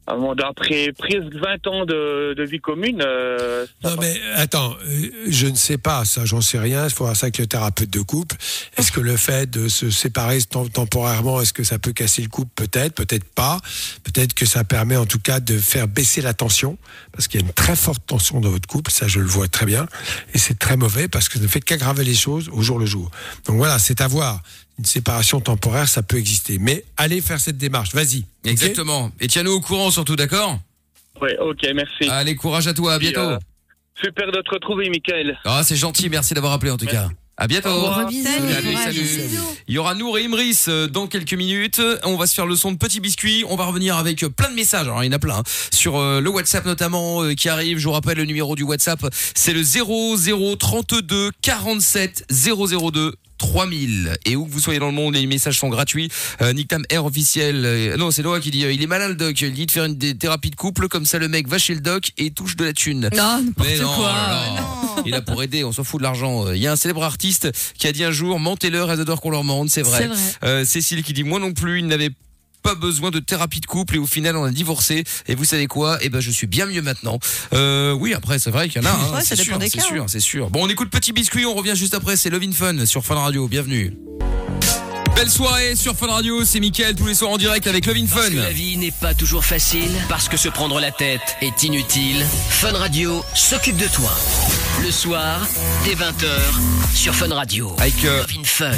[0.09, 5.57] après presque 20 ans de, de vie commune, euh, Non, mais attends, euh, je ne
[5.57, 6.85] sais pas, ça, j'en sais rien.
[6.85, 8.37] Il faut voir ça avec le thérapeute de couple.
[8.77, 12.29] Est-ce que le fait de se séparer tem- temporairement, est-ce que ça peut casser le
[12.29, 12.51] couple?
[12.55, 13.59] Peut-être, peut-être pas.
[14.05, 16.79] Peut-être que ça permet en tout cas de faire baisser la tension,
[17.13, 19.49] parce qu'il y a une très forte tension dans votre couple, ça je le vois
[19.49, 19.89] très bien.
[20.35, 22.87] Et c'est très mauvais parce que ça ne fait qu'aggraver les choses au jour le
[22.87, 23.11] jour.
[23.47, 24.41] Donc voilà, c'est à voir.
[24.79, 26.59] Une séparation temporaire, ça peut exister.
[26.59, 28.25] Mais allez faire cette démarche, vas-y.
[28.45, 29.11] Exactement.
[29.21, 30.59] Et tiens-nous au courant surtout, d'accord
[31.23, 32.11] Ouais, ok, merci.
[32.11, 33.21] Allez, courage à toi, à bientôt.
[33.21, 33.39] euh,
[33.99, 35.39] super de te retrouver, Michael.
[35.47, 37.09] Ah, c'est gentil, merci d'avoir appelé en tout cas.
[37.39, 37.69] À bientôt.
[37.69, 38.85] Salut, courage.
[38.85, 39.31] salut.
[39.69, 41.83] Il y aura Nour et Imris euh, dans quelques minutes.
[42.05, 43.45] On va se faire le son de Petit Biscuit.
[43.49, 44.87] On va revenir avec euh, plein de messages.
[44.87, 45.37] Alors, il y en a plein.
[45.39, 45.43] hein.
[45.71, 47.77] Sur euh, le WhatsApp notamment euh, qui arrive.
[47.79, 49.05] Je vous rappelle le numéro du WhatsApp.
[49.35, 49.63] C'est le
[50.57, 55.69] 0032 47 002 3000 et où que vous soyez dans le monde les messages sont
[55.69, 56.11] gratuits
[56.43, 59.09] euh, Nick Tam Air officiel euh, non c'est Noah qui dit euh, il est malin
[59.09, 61.49] le doc il dit de faire une des thérapies de couple comme ça le mec
[61.49, 64.13] va chez le doc et touche de la thune Non, n'importe mais non, quoi.
[64.13, 66.53] alors, il a pour aider, on s'en fout de l'argent.
[66.53, 69.31] Il y a un célèbre artiste qui a dit un jour, mentez-leur, elles adorent qu'on
[69.31, 70.07] leur mente, c'est vrai.
[70.07, 70.17] Vrai.
[70.45, 72.11] Euh, Cécile qui dit, moi non plus, il n'avait
[72.67, 75.69] pas besoin de thérapie de couple et au final on a divorcé et vous savez
[75.69, 75.99] quoi?
[76.01, 77.21] Eh ben je suis bien mieux maintenant.
[77.53, 78.93] Euh, oui après c'est vrai qu'il y en a.
[78.93, 80.05] hein, Ouais, c'est dépend sûr, c'est hein.
[80.09, 80.51] c'est sûr.
[80.51, 82.17] Bon on écoute Petit Biscuit, on revient juste après.
[82.17, 83.47] C'est Love in Fun sur Fun Radio.
[83.47, 83.97] Bienvenue.
[85.15, 88.07] Belle soirée sur Fun Radio, c'est Mickaël tous les soirs en direct avec Love in
[88.07, 88.31] Parce Fun.
[88.33, 92.27] que la vie n'est pas toujours facile, parce que se prendre la tête est inutile,
[92.51, 94.11] Fun Radio s'occupe de toi.
[94.83, 95.47] Le soir,
[95.85, 96.29] dès 20h,
[96.95, 97.75] sur Fun Radio.
[97.79, 98.73] Avec, euh, Fun.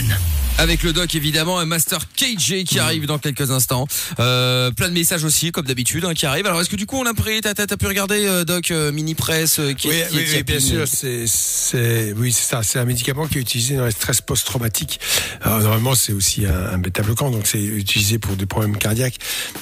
[0.58, 3.86] Avec le doc évidemment, un Master KJ qui arrive dans quelques instants.
[4.18, 6.46] Euh, plein de messages aussi comme d'habitude hein, qui arrivent.
[6.46, 8.72] Alors est-ce que du coup on a pris, t'as, t'as, t'as pu regarder euh, doc
[8.72, 12.32] euh, mini presse euh, qui, Oui, qui- oui, qui oui, a bien sûr, c'est, oui,
[12.32, 12.62] c'est ça.
[12.64, 14.98] C'est un médicament qui est utilisé dans les stress post-traumatiques.
[15.44, 19.16] Normalement, c'est aussi un, un bêta-bloquant, donc c'est utilisé pour des problèmes cardiaques.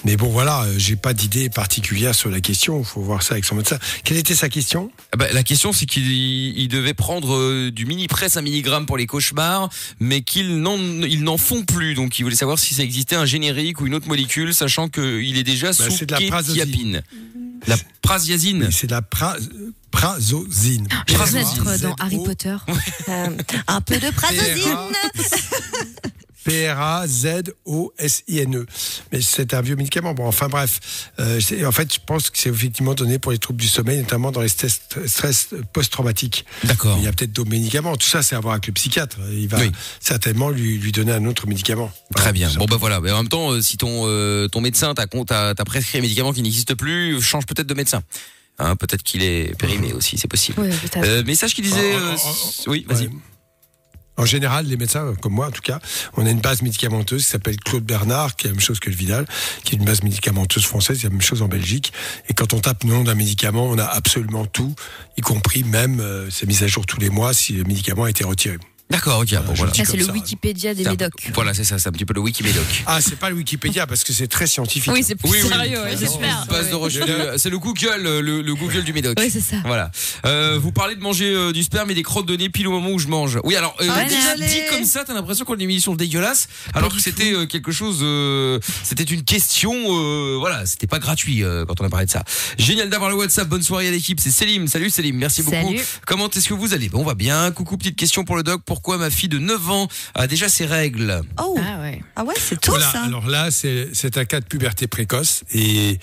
[0.05, 2.79] Mais bon, voilà, j'ai pas d'idée particulière sur la question.
[2.81, 3.79] Il faut voir ça avec son médecin.
[4.05, 4.91] Quelle était sa question?
[5.13, 8.97] Ah bah, la question c'est qu'il il devait prendre du mini presse un milligramme pour
[8.97, 9.69] les cauchemars,
[10.01, 11.95] mais qu'ils n'en ils n'en font plus.
[11.95, 15.39] Donc il voulait savoir si ça existait un générique ou une autre molécule, sachant qu'il
[15.39, 17.03] est déjà sous Bah, de la kétiapine.
[17.67, 18.65] La prasiazine.
[18.65, 19.37] Oui, C'est de la pra,
[19.91, 20.87] prazosine.
[21.09, 22.57] Je vais mettre dans Harry Potter.
[23.09, 23.29] Euh,
[23.67, 24.77] un peu de prazosine.
[26.47, 28.67] P-R-A-Z-O-S-I-N-E.
[29.13, 30.15] Mais c'est un vieux médicament.
[30.15, 31.11] Bon, enfin bref.
[31.19, 34.33] Euh, en fait, je pense que c'est effectivement donné pour les troubles du sommeil, notamment
[34.33, 36.45] dans les stress, stress post-traumatiques.
[36.65, 36.97] D'accord.
[36.99, 37.97] Il y a peut-être d'autres médicaments.
[37.97, 39.19] Tout ça, c'est à voir avec le psychiatre.
[39.31, 39.71] Il va Oui.
[40.01, 41.91] certainement lui, lui donner un autre médicament.
[42.15, 42.51] Très bien.
[42.57, 43.01] Bon bah voilà.
[43.01, 45.07] Mais en même temps, euh, si ton euh, ton médecin t'a
[45.65, 48.03] prescrit un médicament qui n'existe plus, change peut-être de médecin.
[48.59, 50.63] Hein, peut-être qu'il est périmé aussi, c'est possible.
[50.97, 51.93] Euh, message qui disait.
[51.95, 53.09] Oh, euh, oh, oh, oui, vas-y.
[53.09, 53.13] Ouais.
[54.17, 55.79] En général, les médecins, comme moi en tout cas,
[56.17, 58.91] on a une base médicamenteuse qui s'appelle Claude Bernard, qui est la même chose que
[58.91, 59.27] Vidal,
[59.65, 61.93] qui est une base médicamenteuse française, c'est la même chose en Belgique.
[62.29, 64.75] Et quand on tape le nom d'un médicament, on a absolument tout,
[65.17, 68.11] y compris même, euh, c'est mis à jour tous les mois si le médicament a
[68.11, 68.59] été retiré.
[68.89, 69.31] D'accord, ok.
[69.45, 69.73] Bon, je voilà.
[69.75, 70.13] c'est le ça.
[70.13, 71.31] Wikipédia des médocs.
[71.35, 72.65] Voilà, c'est ça, c'est un petit peu le Wikimédoc.
[72.87, 74.93] Ah, c'est pas le Wikipédia parce que c'est très scientifique.
[74.93, 75.49] Oui, c'est plus Oui, oui.
[75.49, 76.47] sérieux, ouais, C'est j'espère.
[77.37, 79.19] C'est le Google, euh, le, le Google du Médoc.
[79.19, 79.57] Ouais, c'est ça.
[79.65, 79.91] Voilà.
[80.25, 82.71] Euh, vous parlez de manger euh, du sperme et des crottes de nez pile au
[82.71, 83.41] moment où je mange.
[83.43, 86.47] Oui, alors euh, Ah, déjà dit comme ça, t'as l'impression qu'on a une émission dégueulasse,
[86.73, 87.99] alors que c'était euh, quelque chose.
[88.03, 89.73] euh, c'était une question.
[89.75, 92.23] euh, voilà, c'était pas gratuit euh, quand on a parlé de ça.
[92.57, 93.49] Génial d'avoir le WhatsApp.
[93.49, 94.21] Bonne soirée à l'équipe.
[94.21, 94.69] C'est Selim.
[94.69, 95.17] Salut Selim.
[95.17, 95.57] Merci beaucoup.
[95.57, 95.81] Salut.
[96.07, 96.89] Comment est-ce que vous allez?
[96.89, 97.51] Bon, on va bien.
[97.51, 97.77] Coucou.
[97.77, 98.63] Petite question pour le doc.
[98.77, 102.03] Pourquoi ma fille de 9 ans a déjà ses règles Oh, Ah ouais.
[102.15, 103.05] ah ouais, c'est tout Voilà, ça.
[103.05, 105.99] alors là, c'est un cas de puberté précoce et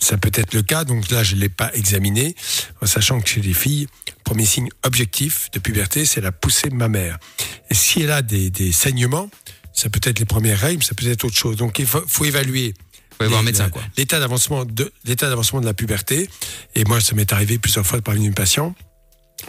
[0.00, 2.34] ça peut être le cas, donc là, je ne l'ai pas examiné,
[2.82, 3.86] en sachant que chez les filles,
[4.24, 7.16] Premier signe objectif de puberté, c'est la poussée mammaire.
[7.70, 9.30] Et si elle a des, des saignements,
[9.72, 11.54] ça peut être les premières règles, ça peut être autre chose.
[11.56, 12.74] Donc il faut, faut évaluer
[13.96, 16.28] l'état d'avancement de l'état d'avancement de la puberté.
[16.74, 18.74] Et moi, ça m'est arrivé plusieurs fois de parler d'une patient.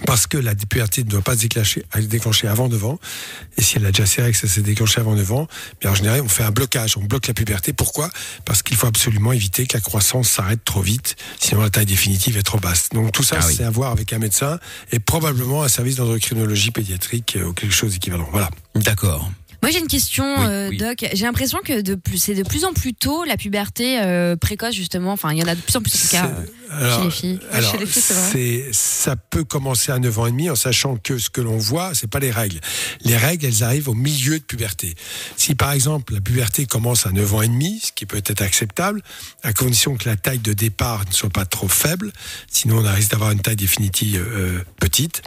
[0.06, 3.00] Parce que la puberté ne doit pas se déclencher, déclencher avant 9 ans.
[3.58, 5.48] Et si elle a déjà ses règles, ça s'est déclenché avant 9 ans,
[5.80, 7.71] bien en général, on fait un blocage, on bloque la puberté.
[7.71, 8.10] Pourquoi?
[8.43, 12.36] Parce qu'il faut absolument éviter que la croissance s'arrête trop vite, sinon la taille définitive
[12.38, 12.89] est trop basse.
[12.89, 13.54] Donc tout ça, Ah oui.
[13.56, 14.60] c'est à voir avec un médecin
[14.91, 18.28] et probablement un service d'endocrinologie pédiatrique euh, ou quelque chose d'équivalent.
[18.32, 18.50] Voilà.
[18.76, 19.32] D'accord.
[19.62, 20.78] Moi j'ai une question, Oui, euh, oui.
[20.78, 21.06] Doc.
[21.13, 24.76] J'ai l'impression que de plus, c'est de plus en plus tôt la puberté euh, précoce
[24.76, 25.13] justement.
[25.13, 26.30] Enfin, il y en a de plus en plus tout cas
[26.69, 27.39] C'est- chez les filles.
[27.51, 28.30] Ouais, alors, chez les filles, c'est vrai.
[28.32, 31.58] c'est- ça peut commencer à 9 ans et demi en sachant que ce que l'on
[31.58, 32.60] voit, c'est pas les règles.
[33.04, 34.95] Les règles, elles arrivent au milieu de puberté.
[35.38, 38.41] Si par exemple la puberté commence à 9 ans et demi, ce qui peut être
[38.41, 39.01] acceptable,
[39.43, 42.12] à condition que la taille de départ ne soit pas trop faible,
[42.49, 45.21] sinon on risque d'avoir une taille définitive euh, petite.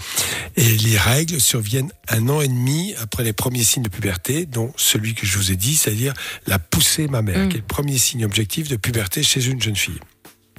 [0.57, 4.72] Et les règles surviennent un an et demi après les premiers signes de puberté, dont
[4.77, 6.14] celui que je vous ai dit, c'est-à-dire
[6.46, 7.48] la poussée mammaire, Mm.
[7.51, 10.01] qui est le premier signe objectif de puberté chez une jeune fille.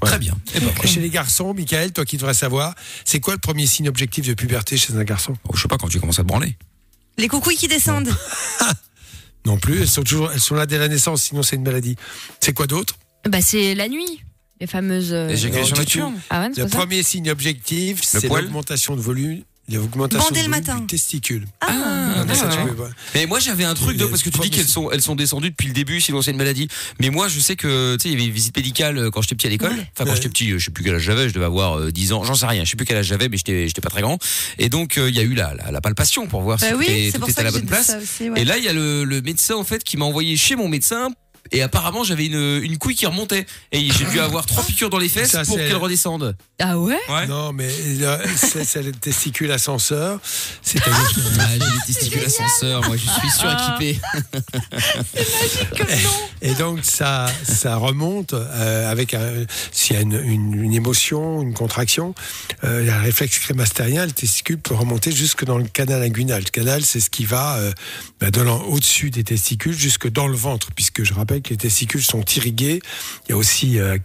[0.02, 0.38] Très bien.
[0.54, 2.74] Ben, chez les garçons, Michael, toi qui devrais savoir,
[3.06, 5.36] c'est quoi le premier signe objectif de puberté chez un garçon?
[5.48, 6.58] Oh, je sais pas quand tu commences à te branler.
[7.18, 8.10] Les coucouilles qui descendent.
[9.46, 11.96] Non plus, elles sont toujours, elles sont là dès la naissance, sinon c'est une maladie.
[12.42, 12.96] C'est quoi d'autre?
[13.28, 14.22] Bah c'est la nuit,
[14.60, 15.14] les fameuses.
[15.14, 16.18] euh, Éjaculation non.
[16.30, 19.44] Ah ouais, Le premier signe objectif, c'est l'augmentation de volume,
[19.78, 20.80] l'augmentation Bander de le volume matin.
[20.82, 21.46] du testicule.
[21.62, 22.68] Ah, mais ça, tu d'accord.
[22.68, 22.90] peux pas.
[23.16, 25.16] Mais moi j'avais un truc Il de parce que tu dis qu'elles sont elles sont
[25.16, 26.68] descendues depuis le début sinon c'est une maladie.
[27.00, 29.22] Mais moi je sais que tu sais il y avait une visite médicale euh, quand
[29.22, 29.72] j'étais petit à l'école.
[29.72, 30.16] Enfin quand Ouais.
[30.16, 32.24] j'étais petit, euh, je sais plus quel âge j'avais, je devais avoir euh, 10 ans,
[32.24, 34.18] j'en sais rien, je sais plus quel âge j'avais mais j'étais j'étais pas très grand.
[34.58, 36.74] Et donc euh, il y a eu la, la, la palpation pour voir Bah si
[36.74, 37.88] tout, oui, est- tout était à la bonne place.
[37.88, 38.30] ça aussi.
[38.30, 38.42] ouais.
[38.42, 40.68] Et là il y a le, le médecin en fait qui m'a envoyé chez mon
[40.68, 41.10] médecin
[41.52, 44.98] et apparemment j'avais une, une couille qui remontait et j'ai dû avoir trois piqûres dans
[44.98, 46.36] les fesses Ça, pour c'est- qu'elle redescende.
[46.62, 47.28] Ah ouais Ouais.
[47.28, 47.70] Non, mais
[48.02, 50.20] euh, c'est c'est le testicule ascenseur.
[50.20, 50.80] Que-
[51.40, 54.00] Ah, j'ai les testicules ascenseurs, moi je suis suréquipé.
[56.42, 61.42] Et donc ça, ça remonte euh, avec un- s'il y a une, une- une émotion,
[61.42, 62.14] une contraction,
[62.64, 66.44] euh, un réflexe crémastérien, le testicule peut remonter jusque dans le canal inguinal.
[66.44, 67.72] Le canal, c'est ce qui va euh,
[68.20, 72.04] bah, de au-dessus des testicules jusque dans le ventre, puisque je rappelle que les testicules
[72.04, 72.82] sont irrigués.
[73.28, 73.98] Il y a aussi euh,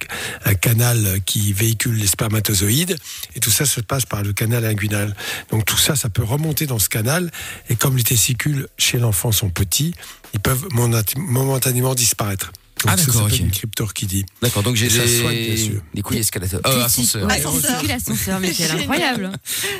[0.44, 2.96] un canal qui véhicule les spermatozoïdes,
[3.36, 5.14] et tout ça se passe par le canal inguinal.
[5.50, 7.30] Donc tout ça, ça peut remonter dans ce canal,
[7.68, 9.94] et comme les testicules chez l'enfant sont petits,
[10.32, 12.52] ils peuvent momenta- momentanément disparaître.
[12.84, 13.40] Donc Ah, d'accord, s'appelle ok.
[13.40, 14.26] une cryptorchidie.
[14.42, 15.80] D'accord, donc j'ai des, soigne, bien sûr.
[15.94, 16.60] des couilles escalateurs.
[16.66, 17.26] Euh, ascenseurs.
[17.26, 17.62] Ouais, Ascenseur.
[17.80, 19.32] testicule ascenseur, mais c'est incroyable.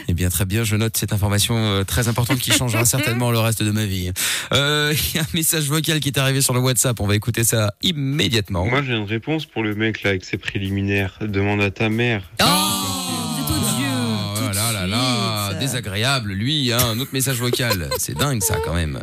[0.09, 3.39] Eh bien, très bien, je note cette information euh, très importante qui changera certainement le
[3.41, 4.11] reste de ma vie.
[4.55, 7.15] Euh, Il y a un message vocal qui est arrivé sur le WhatsApp, on va
[7.15, 8.65] écouter ça immédiatement.
[8.65, 11.19] Moi, j'ai une réponse pour le mec là avec ses préliminaires.
[11.21, 12.31] Demande à ta mère.
[12.41, 13.87] Oh, vous êtes odieux.
[13.87, 17.91] Oh tout là là là, désagréable, lui, hein, un autre message vocal.
[17.99, 19.01] C'est dingue ça quand même.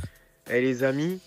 [0.52, 1.20] Eh les amis,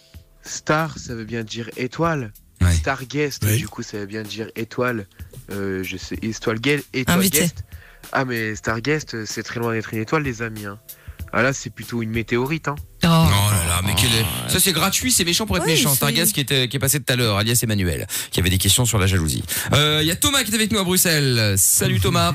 [0.43, 2.33] star ça veut bien dire étoile.
[2.65, 2.75] Ouais.
[2.75, 3.57] Star guest, Oui.
[3.59, 5.07] du coup ça veut bien dire étoile.
[5.53, 7.41] Euh, je sais, étoile, guest, étoile Invité.
[7.41, 7.65] guest.
[8.13, 10.67] Ah mais star guest, euh, c'est très loin d'être une étoile les amis.
[10.67, 10.79] Hein.
[11.33, 12.69] Ah là c'est plutôt une météorite.
[12.69, 12.77] Hein.
[13.03, 14.25] Oh là là, mais quel est...
[14.47, 15.95] Ah, Ça c'est gratuit, c'est méchant pour être Oui, méchant.
[16.01, 18.59] un gars qui, était, qui est passé tout à l'heure, alias Emmanuel, qui avait des
[18.59, 19.43] questions sur la jalousie.
[19.73, 21.55] Euh, Il y a Thomas qui est avec nous à Bruxelles.
[21.59, 22.35] Salut Thomas.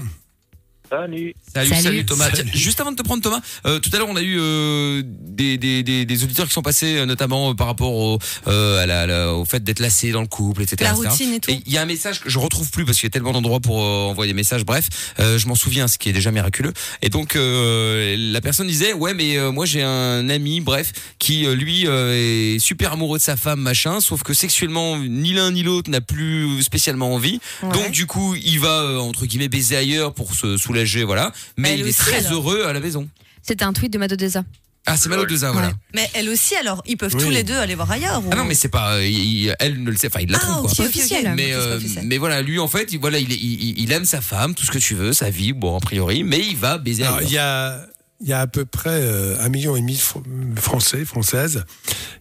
[0.89, 1.36] Salut.
[1.54, 2.06] Salut, salut, Salut.
[2.06, 2.30] Thomas.
[2.32, 2.49] Salut.
[2.52, 5.02] Tiens, juste avant de te prendre Thomas, euh, tout à l'heure on a eu euh,
[5.06, 8.82] des, des, des, des auditeurs qui sont passés euh, notamment euh, par rapport au, euh,
[8.82, 10.78] à la, la- au fait d'être lassé dans le couple, etc.
[10.82, 11.08] La etc.
[11.10, 11.52] routine et tout.
[11.52, 13.32] Et il y a un message que je retrouve plus parce qu'il y a tellement
[13.34, 14.65] d'endroits pour euh, envoyer des messages.
[14.65, 16.73] Bref, euh, je m'en souviens, ce qui est déjà miraculeux.
[17.02, 21.45] Et donc euh, la personne disait ouais mais euh, moi j'ai un ami, bref, qui
[21.45, 25.62] lui euh, est super amoureux de sa femme machin, sauf que sexuellement ni l'un ni
[25.63, 27.39] l'autre n'a plus spécialement envie.
[27.62, 27.71] Ouais.
[27.73, 31.32] Donc du coup il va euh, entre guillemets baiser ailleurs pour se soulager, voilà.
[31.58, 32.34] Mais Elle il est aussi, très alors.
[32.34, 33.08] heureux à la maison.
[33.42, 34.44] C'était un tweet de Madodeza.
[34.86, 35.74] Ah c'est Malo Deza, voilà.
[35.94, 37.24] Mais elle aussi, alors, ils peuvent Oui.
[37.24, 38.24] tous les deux aller voir ailleurs.
[38.32, 40.46] Ah non mais c'est pas, euh, il- elle ne le sait, enfin il la Ah,
[40.46, 40.86] trompe ok, ok.
[40.86, 41.34] officiel.
[41.36, 42.06] Mais, euh, officiel.
[42.08, 44.65] mais voilà, lui en fait, il, voilà, il, est- il, il aime sa femme, tout
[44.65, 47.30] ce que tu veux, sa vie, bon a priori, mais il va baiser Alors, ailleurs.
[47.30, 47.86] il y a,
[48.22, 50.24] il y a à peu près euh, un million et demi de Fr-
[50.60, 51.65] Français, Françaises,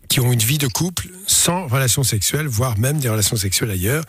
[0.09, 4.05] qui ont une vie de couple sans relation sexuelle, voire même des relations sexuelles ailleurs,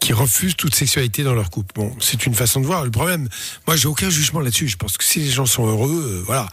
[0.00, 1.74] qui refusent toute sexualité dans leur couple.
[1.74, 2.84] Bon, c'est une façon de voir.
[2.84, 3.28] Le problème,
[3.66, 4.68] moi, j'ai aucun jugement là-dessus.
[4.68, 6.48] Je pense que si les gens sont heureux, euh, voilà.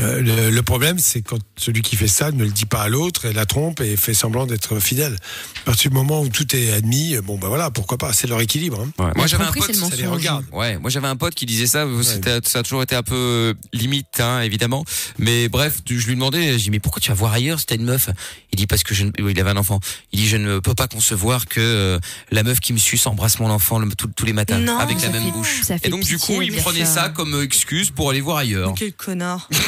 [0.00, 2.88] Euh, le, le problème, c'est quand celui qui fait ça ne le dit pas à
[2.88, 5.16] l'autre et la trompe et fait semblant d'être fidèle.
[5.62, 8.40] À partir du moment où tout est admis, bon ben voilà, pourquoi pas, c'est leur
[8.40, 8.80] équilibre.
[8.98, 9.04] hein.
[9.04, 9.10] Ouais.
[9.16, 10.44] Moi j'avais un pote, ça les regarde.
[10.52, 11.86] Ouais, moi j'avais un pote qui disait ça.
[12.02, 14.84] c'était- Ça a toujours été un peu euh, limite, hein, évidemment.
[15.18, 17.74] Mais bref, je lui demandais, j'ai dit mais pourquoi tu vas voir ailleurs si t'as
[17.74, 18.08] une meuf?
[18.52, 19.80] Il dit parce que je, il avait un enfant.
[20.12, 21.98] Il dit je ne peux pas concevoir que euh,
[22.30, 24.78] la meuf qui me suce embrasse mon enfant le- tout- tous les matins Non.
[24.78, 25.60] avec la même fait- bouche.
[25.82, 26.94] Et donc du coup, il prenait ça.
[27.04, 28.74] ça comme excuse pour aller voir ailleurs.
[28.76, 29.48] Quel connard.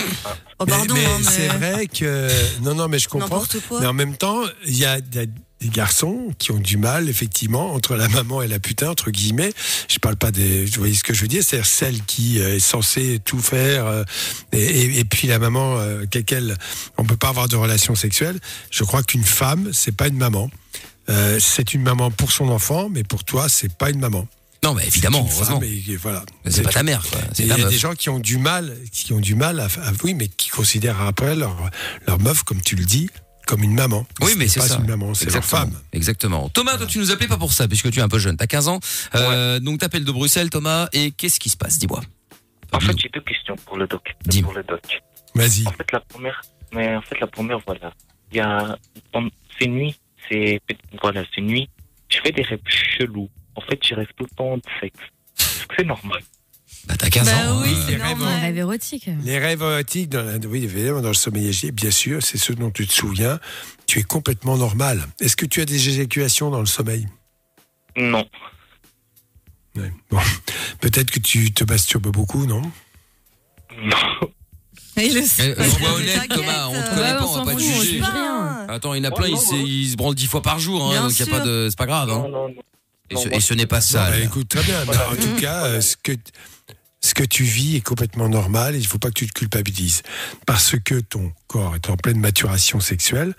[0.59, 2.29] Oh, Mais- pardon, mais hein, mais- c'est vrai que
[2.63, 3.43] non, non, mais je comprends.
[3.69, 3.81] Quoi.
[3.81, 6.77] Mais en même temps, il y a, il y a des garçons qui ont du
[6.79, 9.53] mal, effectivement, entre la maman et la putain, entre guillemets.
[9.89, 10.65] Je parle pas des.
[10.67, 13.87] Vous voyez ce que je veux dire C'est-à-dire celle qui euh, est censée tout faire,
[13.87, 14.05] euh,
[14.53, 16.57] et, et- et puis la maman, euh, qu'elle,
[16.99, 18.39] on peut pas avoir de relation sexuelle.
[18.71, 20.51] Je crois qu'une femme, c'est pas une maman.
[21.09, 24.29] Euh, c'est une maman pour son enfant, mais pour toi, c'est pas une maman.
[24.63, 25.61] Non, mais évidemment, heureusement.
[26.01, 26.23] voilà.
[26.47, 27.19] C'est pas ta mère, quoi.
[27.39, 27.69] Il y a meuf.
[27.71, 30.51] des gens qui ont du mal, qui ont du mal à, à- oui, mais qui
[30.51, 31.71] considèrent après leur,
[32.07, 33.09] leur meuf, comme tu le dis,
[33.47, 34.07] comme une maman.
[34.21, 34.77] Oui, mais c'est pas ça.
[34.79, 35.73] une maman, c'est leur femme.
[35.93, 36.51] Exactement.
[36.51, 38.37] Thomas, toi, tu nous appelais pas pour ça, puisque tu es un peu jeune.
[38.37, 38.81] T'as 15 ans.
[39.15, 40.89] Euh, Donc, t'appelles de Bruxelles, Thomas.
[40.93, 41.79] Et qu'est-ce qui se passe?
[41.79, 42.03] Dis-moi.
[42.73, 44.15] En fait, j'ai deux questions pour le doc.
[44.27, 44.43] Dis.
[44.43, 44.83] Pour le doc.
[45.35, 45.67] Vas-y.
[45.67, 46.43] En fait, la première,
[46.73, 47.93] mais en fait, la première, voilà.
[48.31, 48.77] Il y a,
[49.59, 49.97] c'est nuit,
[50.29, 50.61] c'est,
[51.03, 51.69] voilà, c'est nuit.
[52.09, 53.29] Je fais des rêves chelous.
[53.61, 54.99] En fait, je rêve tout le temps de sexe.
[55.39, 56.21] Est-ce que c'est normal?
[56.87, 57.63] Bah, t'as 15 Bah ans.
[57.63, 58.35] oui, euh, c'est les rêves, normal.
[58.35, 59.11] Un rêve érotique.
[59.25, 62.53] Les rêves érotiques, dans la- oui, évidemment, dans le sommeil léger, bien sûr, c'est ce
[62.55, 63.39] dont tu te souviens.
[63.87, 65.07] Tu es complètement normal.
[65.21, 67.07] Est-ce que tu as des éjaculations dans le sommeil?
[67.97, 68.25] Non.
[69.77, 69.93] Ouais.
[70.11, 70.19] Bon.
[70.81, 72.63] Peut-être que tu te masturbes beaucoup, non?
[73.83, 73.97] Non.
[74.97, 75.59] Il le Eh, sait.
[75.59, 76.29] euh, sois honnête.
[76.29, 78.01] Thomas, on te Ouais, connaît pas, on on va pas te on juger.
[78.69, 79.65] Attends, il y en a plein, Oh, non, se- non.
[79.67, 81.79] ils se branlent 10 fois par jour, hein, donc il y a pas de, c'est
[81.79, 82.11] pas grave.
[82.11, 82.19] Hein.
[82.19, 82.63] Non, non, non.
[83.11, 84.11] Et, ce, et n'est pas Non, ça.
[84.11, 84.85] bah, écoute, très bien.
[84.87, 86.13] Mais en tout cas, euh, ce que,
[87.01, 89.33] ce que tu vis est complètement normal et il ne faut pas que tu te
[89.33, 90.03] culpabilises.
[90.47, 93.35] Parce que ton corps est en pleine maturation sexuelle.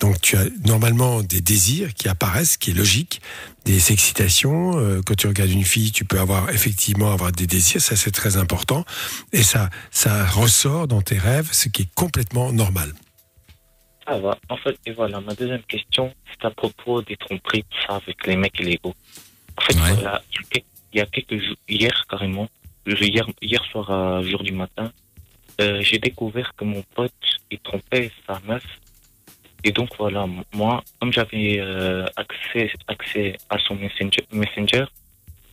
[0.00, 3.20] Donc, tu as normalement des désirs qui apparaissent, ce qui est logique,
[3.64, 4.76] des excitations.
[4.78, 7.80] Euh, quand tu regardes une fille, tu peux avoir effectivement avoir des désirs.
[7.80, 8.84] Ça, c'est très important.
[9.32, 12.92] Et ça, ça ressort dans tes rêves, ce qui est complètement normal.
[14.08, 14.36] Ça va.
[14.48, 18.34] En fait, et voilà, ma deuxième question, c'est à propos des tromperies, ça, avec les
[18.34, 18.94] mecs illégaux.
[19.58, 19.92] En fait, Ouais.
[19.94, 22.48] voilà, il y a quelques- il y a quelques jours, hier carrément,
[22.86, 24.90] hier, hier soir à 1 du matin,
[25.60, 27.12] euh, j'ai découvert que mon pote,
[27.50, 28.64] il trompait sa meuf.
[29.64, 34.84] Et donc voilà, moi, comme j'avais euh, accès, accès à son messenger, messenger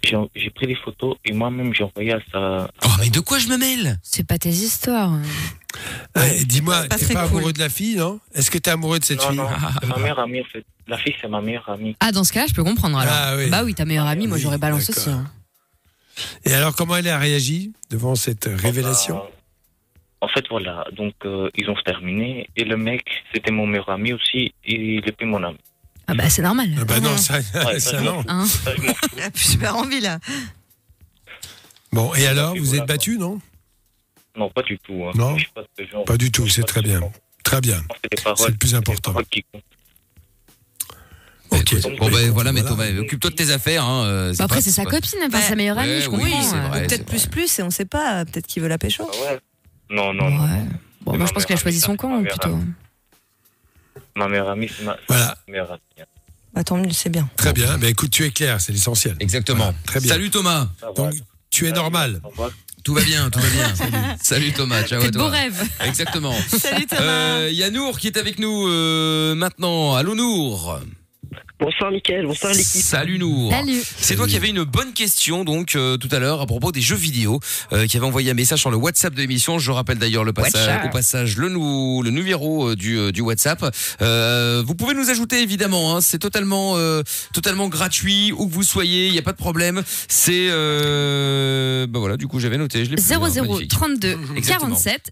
[0.02, 2.70] j'ai j'ai pris des photos et moi-même j'ai envoyé à sa...
[2.86, 3.98] Oh, mais de quoi je me mêle?
[4.02, 5.12] C'est pas tes histoires.
[6.16, 7.38] Eh, Dis-moi, pas t'es pas cool.
[7.38, 8.20] amoureux de la fille, non?
[8.34, 9.38] Est-ce que tu es amoureux de cette Non, fille?
[9.38, 9.48] non,
[9.82, 10.66] c'est ma meilleure amie en fait.
[10.88, 11.96] La fille, c'est ma meilleure amie.
[12.00, 13.14] Ah, dans ce cas-là, je peux comprendre alors.
[13.16, 13.50] Ah oui.
[13.50, 15.10] Bah oui, ta meilleure amie, moi Oui, j'aurais balancé aussi.
[15.10, 15.26] hein.
[16.46, 19.16] Et alors, comment elle a réagi devant cette révélation?
[19.16, 19.30] Bah,
[20.22, 20.84] en fait, voilà.
[20.92, 22.50] Donc, euh, ils ont terminé.
[22.58, 23.04] Et le mec,
[23.34, 24.54] c'était mon meilleur ami aussi.
[24.66, 25.58] Et il est plus mon ami.
[26.08, 26.70] Ah bah c'est normal.
[26.82, 27.44] Ah bah non, ça, Ouais,
[27.80, 28.24] ça ça, non.
[28.28, 28.44] Hein?
[29.34, 30.18] plus super envie là.
[31.92, 33.40] Bon, et alors, Et vous voilà, êtes battu, non?
[34.38, 35.04] Non, pas du tout.
[35.08, 35.12] hein.
[35.16, 36.06] Non, pas de ce genre.
[36.06, 37.00] Pas du tout, c'est très bien.
[37.00, 37.12] genre.
[37.44, 37.82] Très bien.
[38.36, 39.14] C'est le plus important.
[39.16, 39.44] Ok.
[42.00, 42.76] Bon, ben voilà, mais Voilà.
[42.92, 43.84] Thomas, occupe-toi de tes affaires.
[43.84, 46.32] Hein, euh, Bah, Après, c'est sa copine, enfin Bah, sa meilleure amie, ouais, je oui,
[46.32, 46.56] comprends.
[46.58, 46.68] euh.
[46.68, 46.88] vrai.
[46.88, 47.30] Peut-être plus vrai.
[47.30, 48.24] plus et on sait pas.
[48.26, 49.10] Peut-être qu'il veut la pécho.
[49.12, 49.40] Ah ouais
[49.90, 50.44] Non, non, non.
[50.44, 50.50] Ouais.
[51.02, 52.60] Bon, C'est moi ma je pense qu'il a meilleure choisi son camp plutôt.
[54.16, 54.98] Ma meilleure amie, c'est ma,
[55.48, 55.82] meilleure amie.
[56.00, 56.04] hein.
[56.54, 57.30] Bah tant mieux, c'est bien.
[57.36, 57.78] Très bien.
[57.78, 59.16] Mais écoute, tu es clair, c'est l'essentiel.
[59.20, 59.74] Exactement.
[59.86, 60.10] Très bien.
[60.14, 60.68] Salut Thomas.
[60.96, 61.14] Donc,
[61.50, 62.22] tu es normal.
[62.24, 62.52] Au revoir.
[62.90, 64.16] Tout va bien, tout va bien.
[64.24, 65.30] Salut Thomas, ciao à toi.
[65.30, 65.64] rêves.
[65.86, 66.34] Exactement.
[66.48, 67.02] Salut Thomas.
[67.04, 69.94] Euh, Il y a Nour qui est avec nous euh, maintenant.
[69.94, 70.80] Allô Nour.
[71.60, 72.66] Bonsoir Mickaël, bonsoir l'équipe.
[72.82, 73.52] Salut Nour.
[73.52, 73.82] Salut.
[73.98, 76.80] C'est toi qui avais une bonne question donc euh, tout à l'heure à propos des
[76.80, 77.42] jeux vidéo,
[77.74, 79.60] euh, qui avait envoyé un message sur le WhatsApp de l'émission.
[79.60, 80.86] Je rappelle d'ailleurs le passage, WhatsApp.
[80.86, 83.76] au passage le, nou- le numéro euh, du, euh, du WhatsApp.
[84.02, 88.64] Euh, vous pouvez nous ajouter évidemment, hein, c'est totalement euh, totalement gratuit où que vous
[88.64, 89.84] soyez, il n'y a pas de problème.
[90.08, 93.72] C'est euh, bah voilà, du coup j'avais noté, je l'ai plus, hein, 00 magnifique.
[93.72, 94.76] 32 Exactement.
[94.78, 95.12] 47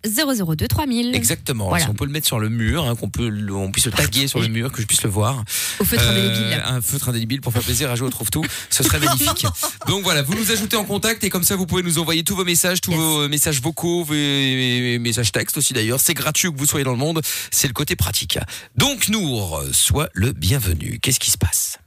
[0.55, 1.13] 002 3000.
[1.13, 1.67] Exactement.
[1.67, 1.83] Voilà.
[1.83, 3.91] Si on peut le mettre sur le mur, hein, qu'on peut, le- on puisse le
[3.91, 5.43] taguer sur le mur, que je puisse le voir.
[5.81, 6.63] Au feutre Euh, indélébile.
[6.65, 8.43] un feutre indélébile pour faire plaisir à jouer au trouve tout.
[8.69, 9.45] Ce serait magnifique.
[9.87, 12.35] Donc voilà, vous nous ajoutez en contact et comme ça vous pouvez nous envoyer tous
[12.35, 12.99] vos messages, tous Yes.
[12.99, 15.99] vos euh, messages vocaux, vos et messages textes aussi d'ailleurs.
[15.99, 17.21] C'est gratuit que vous soyez dans le monde.
[17.51, 18.37] C'est le côté pratique.
[18.75, 20.99] Donc Nour, sois le bienvenu.
[21.01, 21.79] Qu'est-ce qui se passe?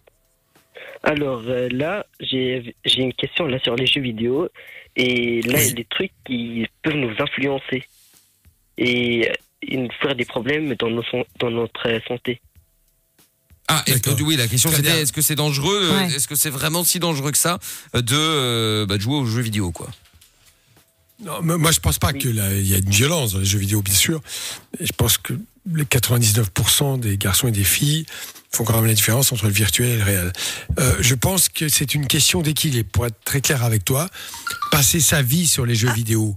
[1.02, 4.48] Alors euh, là, j'ai une question là sur les jeux vidéo.
[4.96, 7.84] Et là, il y a des trucs qui peuvent nous influencer.
[8.76, 9.32] Et, euh,
[9.62, 12.40] et nous faire des problèmes dans, nos, son- dans notre euh, santé.
[13.72, 14.26] Ah, est-ce que, D'accord.
[14.26, 16.14] oui, la question c'était est-ce que c'est dangereux euh, Ouais.
[16.14, 17.58] Est-ce que c'est vraiment si dangereux que ça
[17.94, 19.88] euh, de, euh, bah, de jouer aux jeux vidéo quoi?
[21.24, 23.82] Non, mais moi je pense pas qu'il y a une violence dans les jeux vidéo,
[23.82, 24.20] bien sûr.
[24.80, 25.34] Je pense que
[25.72, 28.06] les 99% des garçons et des filles
[28.50, 30.32] font quand même la différence entre le virtuel et le réel.
[30.78, 32.88] Euh, je pense que c'est une question d'équilibre.
[32.90, 34.08] Pour être très clair avec toi,
[34.70, 36.36] passer sa vie sur les jeux vidéo,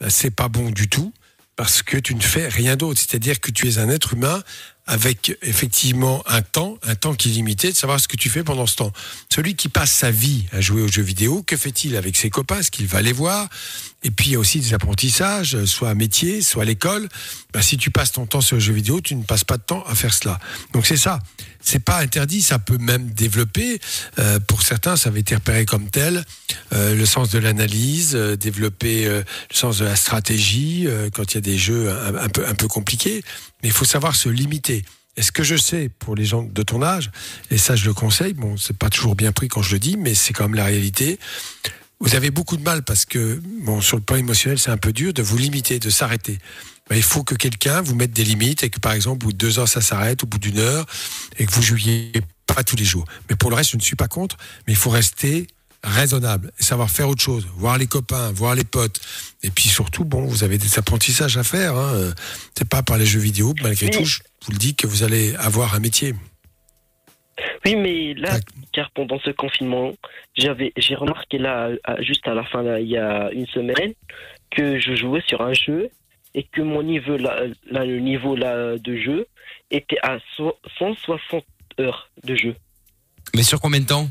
[0.00, 1.12] ben, c'est pas bon du tout
[1.56, 3.00] parce que tu ne fais rien d'autre.
[3.00, 4.42] C'est-à-dire que tu es un être humain
[4.86, 8.44] avec effectivement un temps, un temps qui est limité, de savoir ce que tu fais
[8.44, 8.92] pendant ce temps.
[9.32, 12.58] Celui qui passe sa vie à jouer aux jeux vidéo, que fait-il avec ses copains?
[12.58, 13.48] Est-ce qu'il va les voir?
[14.04, 17.08] Et puis il y a aussi des apprentissages, soit à métier, soit à l'école.
[17.52, 19.62] Ben, si tu passes ton temps sur les jeux vidéo, tu ne passes pas de
[19.62, 20.38] temps à faire cela.
[20.74, 21.18] Donc c'est ça.
[21.62, 23.80] C'est pas interdit, ça peut même développer.
[24.18, 26.22] Euh, pour certains, ça avait été repéré comme tel.
[26.74, 31.32] Euh, le sens de l'analyse, euh, développer euh, le sens de la stratégie euh, quand
[31.32, 33.24] il y a des jeux un, un peu un peu compliqués.
[33.62, 34.84] Mais il faut savoir se limiter.
[35.16, 37.10] Et ce que je sais pour les gens de ton âge,
[37.50, 39.96] et ça je le conseille, bon, c'est pas toujours bien pris quand je le dis,
[39.96, 41.18] mais c'est quand même la réalité.
[42.00, 44.92] Vous avez beaucoup de mal parce que, bon, sur le plan émotionnel, c'est un peu
[44.92, 46.38] dur de vous limiter, de s'arrêter.
[46.90, 49.32] Ben, il faut que quelqu'un vous mette des limites et que, par exemple, au bout
[49.32, 50.84] de deux heures, ça s'arrête, au bout d'une heure,
[51.38, 52.12] et que vous jouiez
[52.46, 53.06] pas tous les jours.
[53.30, 54.36] Mais pour le reste, je ne suis pas contre,
[54.66, 55.46] mais il faut rester
[55.82, 59.00] raisonnable et savoir faire autre chose, voir les copains, voir les potes.
[59.42, 61.76] Et puis surtout, bon, vous avez des apprentissages à faire.
[61.76, 62.12] Hein.
[62.56, 63.92] C'est pas par les jeux vidéo, malgré Oui.
[63.92, 66.14] tout, je vous le dis que vous allez avoir un métier.
[67.64, 68.38] Oui, mais là,
[68.72, 69.92] car pendant ce confinement,
[70.36, 71.70] j'avais, j'ai remarqué là,
[72.00, 73.92] juste à la fin, là, il y a une semaine,
[74.50, 75.90] que je jouais sur un jeu
[76.34, 79.26] et que mon niveau, là, là, le niveau là, de jeu
[79.70, 81.44] était à so- 160
[81.80, 82.54] heures de jeu.
[83.34, 84.08] Mais sur combien de temps?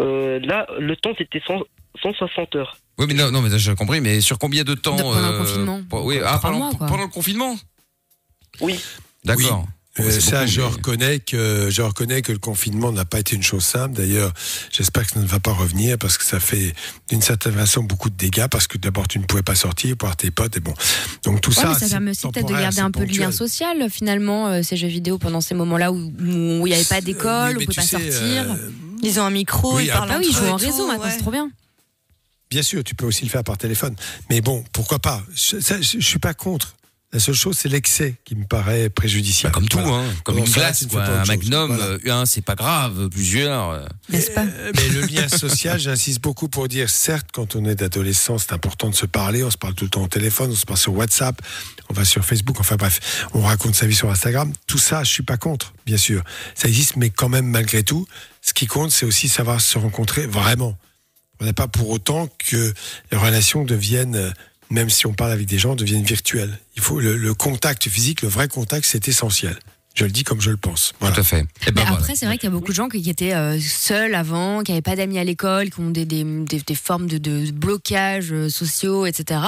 [0.00, 1.62] Euh, là, le temps c'était 100
[2.02, 2.76] 160 heures.
[2.98, 4.00] Oui, mais non, non, mais j'ai compris.
[4.00, 5.80] Mais sur combien de temps pendant le euh, confinement.
[5.92, 6.86] Oui, ah, pendant, mois, quoi.
[6.86, 7.56] pendant le confinement?
[8.60, 8.82] Oui.
[9.24, 9.66] D'accord.
[10.00, 13.42] Euh, ça, je mais- reconnais que je reconnais que le confinement n'a pas été une
[13.42, 13.94] chose simple.
[13.94, 14.32] D'ailleurs,
[14.70, 16.72] j'espère que ça ne va pas revenir parce que ça fait
[17.10, 20.16] d'une certaine façon beaucoup de dégâts parce que d'abord tu ne pouvais pas sortir, voir
[20.16, 20.72] tes potes et bon.
[21.24, 23.30] Donc tout Ouais, ça, ça c'est permet aussi peut-être de garder un peu le lien
[23.32, 27.28] social finalement euh, ces jeux vidéo pendant ces moments-là où il n'y avait pas d'école,
[27.30, 28.50] Euh, oui, on mais pouvait tu pas sais, sortir.
[28.50, 28.70] euh,
[29.02, 31.04] Ils ont un micro, Oui, ils ah parlent Ah oui, ils jouent en réseau maintenant,
[31.04, 31.10] ouais.
[31.10, 31.50] c'est trop bien.
[32.50, 33.94] Bien sûr, tu peux aussi le faire par téléphone.
[34.30, 35.22] Mais bon, pourquoi pas?
[35.34, 36.74] Je, je suis pas contre.
[37.14, 39.54] La seule chose, c'est l'excès qui me paraît préjudiciable.
[39.54, 39.96] Comme tout, Voilà.
[40.08, 41.02] hein, comme une glace, quoi.
[41.02, 41.84] pas Un magnum, Voilà.
[41.84, 43.10] euh, un, c'est pas grave.
[43.10, 43.68] Plusieurs.
[43.70, 47.66] euh, N'est-ce pas Euh, Mais le lien social, j'insiste beaucoup pour dire, certes, quand on
[47.66, 49.44] est adolescent, c'est important de se parler.
[49.44, 51.38] On se parle tout le temps au téléphone, on se parle sur WhatsApp,
[51.90, 54.50] on va sur Facebook, enfin bref, on raconte sa vie sur Instagram.
[54.66, 56.22] Tout ça, je suis pas contre, bien sûr.
[56.54, 58.06] Ça existe, mais quand même, malgré tout,
[58.40, 60.78] ce qui compte, c'est aussi savoir se rencontrer vraiment.
[61.40, 62.72] On n'est pas pour autant que
[63.10, 64.30] les relations deviennent, euh,
[64.72, 66.58] même si on parle avec des gens, deviennent virtuelles.
[66.76, 69.56] Il faut le, le contact physique, le vrai contact, c'est essentiel.
[69.94, 70.94] Je le dis comme je le pense.
[71.00, 71.14] Voilà.
[71.14, 71.44] Tout à fait.
[71.66, 71.98] Eh ben Mais voilà.
[71.98, 74.62] après, c'est vrai qu'il y a beaucoup de gens qui qui étaient euh, seuls avant,
[74.62, 77.50] qui n'avaient pas d'amis à l'école, qui ont des, des, des, des formes de, de
[77.50, 79.40] blocages euh, sociaux, etc.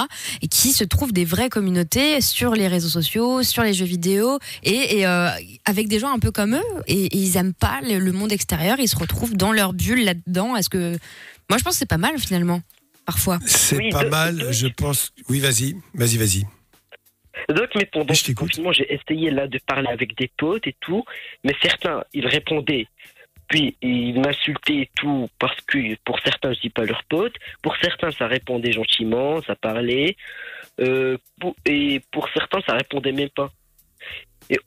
[0.43, 4.37] Et qui se trouvent des vraies communautés sur les réseaux sociaux, sur les jeux vidéo,
[4.61, 5.29] et, et, euh,
[5.65, 6.81] avec des gens un peu comme eux.
[6.85, 10.03] Et, et ils aiment pas le, le monde extérieur, ils se retrouvent dans leur bulle
[10.03, 10.55] là-dedans.
[10.55, 10.95] Est-ce que
[11.49, 12.61] moi, je pense que c'est pas mal finalement,
[13.05, 13.39] parfois.
[13.45, 15.13] C'est Oui, pas de- mal, je pense.
[15.29, 16.43] Oui, vas-y, vas-y, vas-y.
[17.49, 21.03] Donc, mais pendant confinement, j'ai essayé là de parler avec des potes et tout,
[21.43, 22.87] mais certains, ils répondaient,
[23.49, 27.75] puis ils m'insultaient et tout, parce que pour certains, je dis pas leurs potes, pour
[27.81, 30.15] certains, ça répondait gentiment, ça parlait,
[30.79, 33.51] euh, pour- et pour certains, ça répondait même pas.
[34.49, 34.57] Et,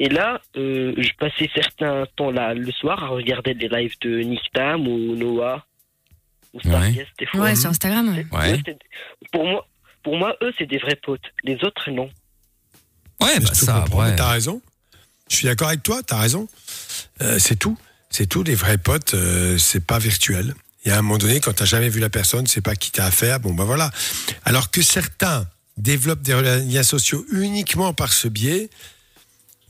[0.00, 4.18] et là, euh, je passais certains temps là le soir à regarder des lives de
[4.20, 5.64] Nick Tam ou Noah
[6.54, 7.40] ou Starguest des fois.
[7.40, 8.08] Ouais, sur Instagram.
[8.08, 8.26] ouais.
[8.32, 8.54] Ouais.
[8.54, 8.74] Eux,
[9.32, 9.66] Pour moi,
[10.02, 11.24] pour moi, eux, c'est des vrais potes.
[11.44, 12.10] Les autres, non.
[13.20, 14.62] Ouais, bah ça, mais T'as raison.
[15.28, 16.48] Je suis d'accord avec toi, t'as raison.
[17.20, 17.76] Euh, c'est tout.
[18.10, 18.42] C'est tout.
[18.42, 20.54] Les vrais potes, euh, c'est pas virtuel.
[20.84, 22.90] Il y a un moment donné, quand t'as jamais vu la personne, c'est pas qui
[22.90, 23.40] t'as affaire.
[23.40, 23.90] Bon, ben voilà.
[24.44, 25.46] Alors que certains
[25.76, 26.34] développent des
[26.64, 28.70] liens sociaux uniquement par ce biais,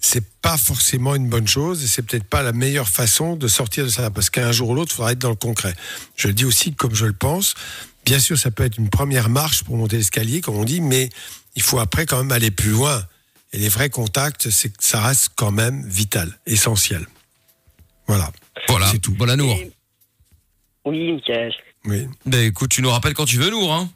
[0.00, 3.84] c'est pas forcément une bonne chose et c'est peut-être pas la meilleure façon de sortir
[3.84, 5.74] de ça parce qu'un jour ou l'autre, il faudra être dans le concret.
[6.16, 7.54] Je le dis aussi comme je le pense.
[8.04, 11.10] Bien sûr, ça peut être une première marche pour monter l'escalier, comme on dit, mais
[11.56, 13.04] il faut après quand même aller plus loin.
[13.52, 17.06] Et les vrais contacts, c'est que ça reste quand même vital, essentiel.
[18.06, 18.30] Voilà.
[18.68, 18.86] Voilà.
[18.90, 19.14] C'est tout.
[19.18, 19.58] Voilà, Nour.
[20.84, 21.52] Oui, Michael.
[21.84, 22.06] Oui.
[22.24, 23.72] Ben écoute, tu nous rappelles quand tu veux, Nour.
[23.72, 23.90] Hein.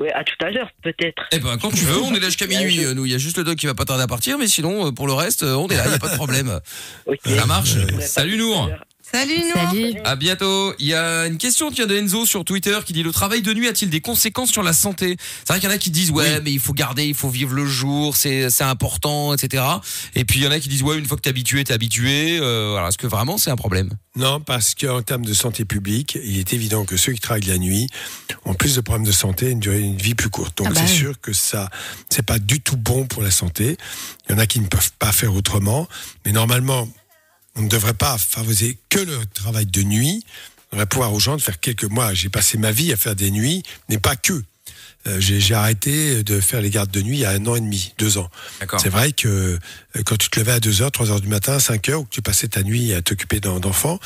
[0.00, 1.22] Oui, à tout à l'heure, peut-être.
[1.30, 2.82] Eh ben quand tu veux, on est là jusqu'à minuit.
[2.86, 4.48] euh, Nous, il y a juste le doc qui va pas tarder à partir, mais
[4.48, 6.58] sinon, euh, pour le reste, euh, on est là, il y a pas de problème.
[7.26, 7.74] Ça marche.
[8.00, 8.70] Salut Nour.
[9.12, 9.96] Salut Nour.
[10.04, 10.72] À bientôt.
[10.78, 13.52] Il y a une question tiens, de Enzo sur Twitter qui dit le travail de
[13.52, 15.16] nuit a-t-il des conséquences sur la santé?
[15.40, 17.28] C'est vrai qu'il y en a qui disent ouais mais il faut garder, il faut
[17.28, 19.64] vivre le jour, c'est c'est important, etc.
[20.14, 21.74] Et puis il y en a qui disent ouais une fois que t'es habitué, t'es
[21.74, 22.38] habitué.
[22.40, 23.90] Euh, voilà, est-ce que vraiment c'est un problème?
[24.16, 27.58] Non, parce qu'en termes de santé publique, il est évident que ceux qui travaillent la
[27.58, 27.88] nuit
[28.44, 30.56] ont plus de problèmes de santé et une durée une vie plus courte.
[30.58, 30.98] Donc Ah bah c'est oui.
[30.98, 31.68] sûr que ça,
[32.08, 33.76] c'est pas du tout bon pour la santé.
[34.28, 35.88] Il y en a qui ne peuvent pas faire autrement,
[36.24, 36.88] mais normalement,
[37.56, 40.24] on ne devrait pas favoriser que le travail de nuit.
[40.72, 42.14] On devrait pouvoir aux gens de faire quelques mois.
[42.14, 44.42] J'ai passé ma vie à faire des nuits, mais pas que.
[45.06, 47.60] Euh, j'ai arrêté de faire les gardes de nuit il y a un an et
[47.60, 48.30] demi, deux ans.
[48.78, 49.28] C'est vrai que
[49.96, 52.04] euh, quand tu te levais à 2 heures, 3 heures du matin, 5 heures, ou
[52.04, 53.98] que tu passais ta nuit à t'occuper d'en- d'enfants,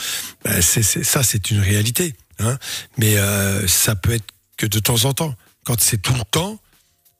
[0.45, 2.15] ben, c'est- c'est- ça c'est une réalité.
[2.39, 2.59] Hein.
[2.97, 4.25] Mais euh, ça peut être
[4.57, 5.35] que de temps en temps.
[5.65, 6.61] Quand c'est tout le temps,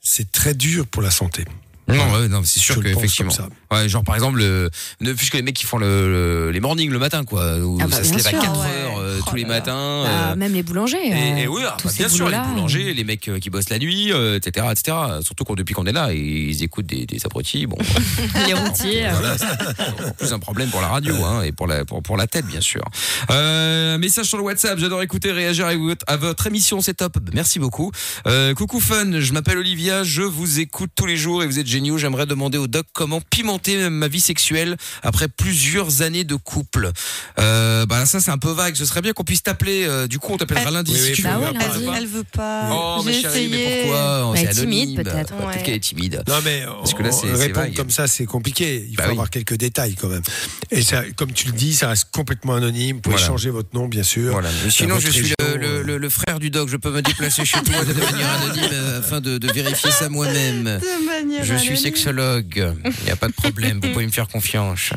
[0.01, 1.45] c'est très dur pour la santé.
[1.89, 3.33] Non, ouais, non, c'est sûr Je que effectivement.
[3.71, 4.71] Ouais, genre par exemple, le,
[5.01, 6.09] ne, puisque les mecs qui font le,
[6.47, 8.41] le- les mornings le matin, quoi, où Ah bah, ça se lève à sûr.
[8.41, 8.67] 4 Ouais.
[8.67, 10.05] heures euh, tous les matins.
[10.05, 10.97] Bah, euh, même les boulangers.
[11.07, 13.39] et, euh, et oui, ah, tous bah, ces bien sûr, les boulangers, les mecs euh,
[13.39, 14.97] qui bossent la nuit, euh, etc., etc.
[15.23, 17.67] Surtout quand depuis qu'on est là, ils écoutent des, des abrutis.
[17.67, 17.77] Bon,
[18.47, 19.07] les routiers.
[19.11, 22.27] voilà, c'est plus un problème pour la radio hein, et pour la pour, pour la
[22.27, 22.83] tête bien sûr.
[23.31, 27.19] Euh, message sur le WhatsApp, j'adore écouter réagir à votre, à votre émission, c'est top.
[27.33, 27.91] Merci beaucoup.
[28.27, 31.67] Euh, coucou fun, je m'appelle Olivia, je vous écoute tous les jours et vous êtes
[31.75, 31.99] géniaux.
[31.99, 36.91] J'aimerais demander au doc comment pimenter ma vie sexuelle après plusieurs années de couple.
[37.39, 38.75] Euh, bah ça c'est un peu vague.
[38.77, 39.85] Ce serait bien qu'on puisse t'appeler.
[39.87, 41.45] euh, du coup on t'appellera lundi Oui, si oui, tu bah veux.
[41.47, 42.69] ouais, Elle elle veut pas.
[42.73, 43.81] Oh mais J'ai chérie, mais essayé.
[43.83, 45.15] pourquoi Bah, C'est elle est timide, peut-être.
[45.35, 45.63] Peut-être Ouais.
[45.63, 46.23] qu'elle est timide.
[46.29, 47.77] Non, mais Parce que là, c'est- c'est répondre vague.
[47.77, 48.87] comme ça, c'est compliqué.
[48.89, 49.15] Il Bah faut oui.
[49.15, 50.23] avoir quelques détails quand même.
[50.71, 52.97] Et ça, comme tu le dis, ça reste complètement anonyme.
[52.97, 53.27] Vous pouvez Voilà.
[53.29, 54.33] changer votre nom, bien sûr.
[54.33, 54.49] Voilà.
[54.71, 56.69] Sinon, je suis le, région, le, le- le frère du doc.
[56.69, 60.09] Je peux me déplacer chez toi de manière anonyme euh, afin de, de vérifier ça
[60.09, 60.81] moi-même.
[61.45, 62.75] Je suis sexologue.
[63.01, 63.81] Il n'y a pas de problème.
[63.83, 64.91] Vous pouvez me faire confiance.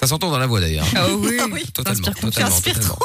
[0.00, 0.86] Ça s'entend dans la voix d'ailleurs.
[0.96, 1.36] Ah oui,
[1.74, 2.62] Totalement, T'inspires totalement, confiance.
[2.62, 2.98] totalement.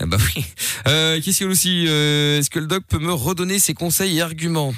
[0.00, 0.44] Ah bah oui.
[0.86, 3.74] Euh, Qu'est-ce qu'il y a aussi euh, Est-ce que le doc peut me redonner ses
[3.74, 4.72] conseils et arguments?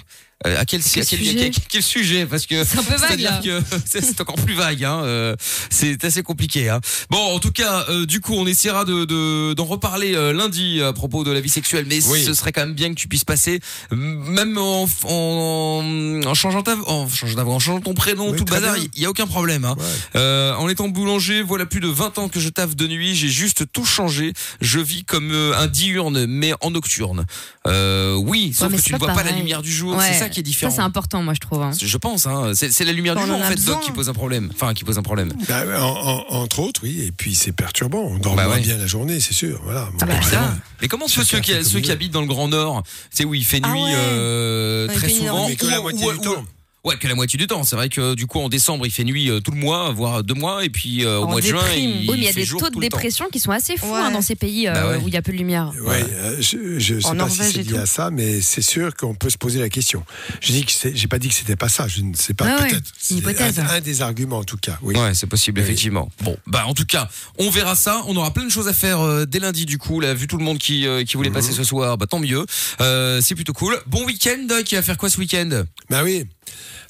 [0.46, 2.24] Euh, à quel, Quel à quel, sujet quel- quel sujet?
[2.24, 3.42] Parce que C'est un peu vague, là.
[3.84, 4.84] c'est encore plus vague.
[4.84, 5.02] Hein.
[5.04, 5.36] euh,
[5.68, 6.70] c'est assez compliqué.
[6.70, 6.80] Hein.
[7.10, 10.80] Bon, en tout cas, euh, du coup, on essaiera de de- d'en reparler euh, lundi
[10.80, 11.84] à propos de la vie sexuelle.
[11.86, 12.24] Mais Oui.
[12.24, 16.74] ce serait quand même bien que tu puisses passer, même en, en, en changeant ta,
[16.86, 18.76] en changeant en ton prénom, Oui, tout le bazar.
[18.94, 19.66] Il y a aucun problème.
[19.66, 19.74] Hein.
[19.78, 19.84] Ouais.
[20.16, 23.28] Euh, en étant boulanger, voilà plus de 20 ans que je taffe de nuit, j'ai
[23.28, 24.32] juste tout changé.
[24.60, 27.26] Je vis comme euh, un diurne, mais en nocturne.
[27.66, 29.96] Euh, oui, sauf que tu ne vois pas la lumière du jour.
[29.96, 30.04] Ouais.
[30.12, 30.70] C'est ça qui est différent.
[30.70, 31.60] Ça, c'est important, moi, je trouve.
[31.62, 31.72] hein.
[31.80, 32.52] Je pense, hein.
[32.54, 33.56] c'est c'est la lumière du On jour en fait.
[33.64, 34.50] Doc, qui pose un problème.
[34.54, 35.32] Enfin, qui pose un problème.
[35.48, 35.86] Bah, en-
[36.30, 37.02] en- entre autres, oui.
[37.02, 37.98] Et puis c'est perturbant.
[38.02, 38.60] On dort Bah moins ouais.
[38.62, 39.60] bien la journée, c'est sûr.
[39.64, 39.88] Voilà.
[40.00, 40.54] Ah bah, ça.
[40.80, 43.44] Mais comment Chacun ceux qui, ceux qui habitent dans le Grand Nord, c'est où il
[43.44, 43.92] fait Ah nuit ouais.
[43.96, 45.48] euh, très souvent.
[45.48, 46.44] Mais que la moitié du temps.
[46.82, 47.62] Ouais, que la moitié du temps.
[47.62, 50.24] C'est vrai que du coup en décembre il fait nuit euh, tout le mois, voire
[50.24, 52.28] deux mois, et puis euh, au En mois de juin il, Oui, mais il y
[52.28, 53.98] a fait des jour taux de dépression qui sont assez fous Ouais.
[54.00, 54.96] hein, dans ces pays euh, Bah ouais.
[55.04, 55.72] où il y a peu de lumière.
[55.84, 57.76] Ouais, euh, je je sais En pas Norvège si c'est lié tout.
[57.76, 60.04] à ça, mais c'est sûr qu'on peut se poser la question.
[60.40, 61.86] Je dis que c'est- j'ai pas dit que c'était pas ça.
[61.86, 62.46] Je ne sais pas.
[62.46, 62.92] Ouais, Peut-être.
[63.10, 63.58] une hypothèse.
[63.58, 64.78] un, un des arguments en tout cas.
[64.80, 64.96] Oui.
[64.96, 65.64] Ouais, c'est possible Oui.
[65.66, 66.08] effectivement.
[66.22, 68.02] Bon, bah en tout cas, on verra ça.
[68.06, 70.00] On aura plein de choses à faire euh, dès lundi du coup.
[70.00, 71.34] Là, vu tout le monde qui euh, qui voulait Mhm.
[71.34, 72.46] passer ce soir, bah tant mieux.
[72.80, 73.78] Euh, c'est plutôt cool.
[73.86, 74.46] Bon week-end.
[74.64, 75.64] Qui va faire quoi ce week-end?
[75.90, 76.24] Bah oui.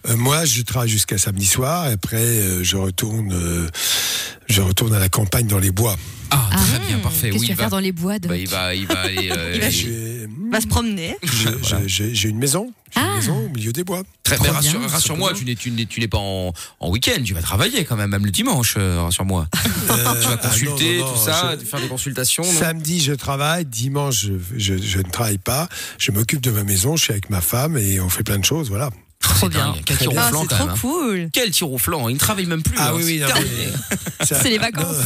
[0.08, 1.88] Euh, moi, je travaille jusqu'à samedi soir.
[1.88, 3.68] Et après, euh, je retourne, euh,
[4.48, 5.96] je retourne à la campagne dans les bois.
[6.30, 7.30] Ah, Ah, très bien, parfait.
[7.30, 9.00] Qu'est-ce Oui, tu il vas faire va, dans les bois, bah, il va, il va
[9.02, 9.30] aller.
[9.30, 11.16] euh, Il va il- J'ai Va se promener.
[11.22, 11.82] je- Voilà.
[11.82, 12.72] je- j'ai- j'ai une maison.
[12.94, 13.08] J'ai Ah.
[13.10, 14.02] une maison au milieu des bois.
[14.24, 17.34] Très bien, rassure, rassure-moi, tu n'es, tu n'es, tu n'es pas en, en week-end, tu
[17.34, 19.48] vas travailler quand même, même le dimanche, euh, rassure-moi.
[19.54, 19.58] Euh,
[20.22, 22.42] tu vas ah, consulter, non, non, non, tout ça, je- faire des consultations.
[22.44, 22.58] non?
[22.58, 23.64] Samedi, je travaille.
[23.66, 25.68] Dimanche, je, je- je ne travaille pas.
[25.98, 26.96] Je m'occupe de ma maison.
[26.96, 28.68] Je suis avec ma femme et on fait plein de choses.
[28.70, 28.90] Voilà.
[29.20, 29.74] Trop bien.
[29.84, 30.74] Quel tir au Ah, flanc c'est quand trop hein.
[30.80, 31.30] cool.
[31.32, 32.76] Quel tir au flanc, il ne travaille même plus.
[32.78, 33.22] Ah oui, oui,
[34.22, 34.96] c'est C'est les vacances.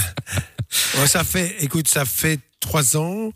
[1.07, 3.33] ça fait, écoute, ça fait trois ans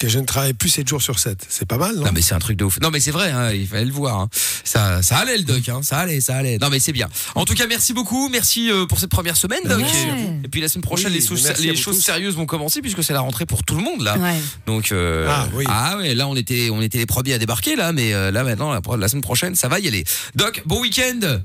[0.00, 1.44] que je ne travaille plus 7 jours sur 7.
[1.48, 2.80] C'est pas mal, non, Non mais c'est un truc de ouf.
[2.80, 4.18] Non mais c'est vrai, hein, il fallait le voir.
[4.18, 4.28] hein.
[4.64, 6.56] Ça, ça allait le doc, hein, ça allait, ça allait.
[6.58, 7.08] Non mais c'est bien.
[7.34, 9.78] En tout cas, merci beaucoup, merci euh, pour cette première semaine, doc.
[9.78, 10.40] Ouais.
[10.42, 11.92] Et puis la semaine prochaine, Oui, les, choses- les tous.
[12.00, 14.16] sérieuses vont commencer puisque c'est la rentrée pour tout le monde là.
[14.16, 14.40] Ouais.
[14.66, 15.66] Donc euh, Ah, oui.
[15.98, 18.72] ouais, là on était, on était les premiers à débarquer là, mais euh, là maintenant,
[18.72, 20.04] la, la semaine prochaine, ça va y aller.
[20.34, 21.40] Doc, bon week-end.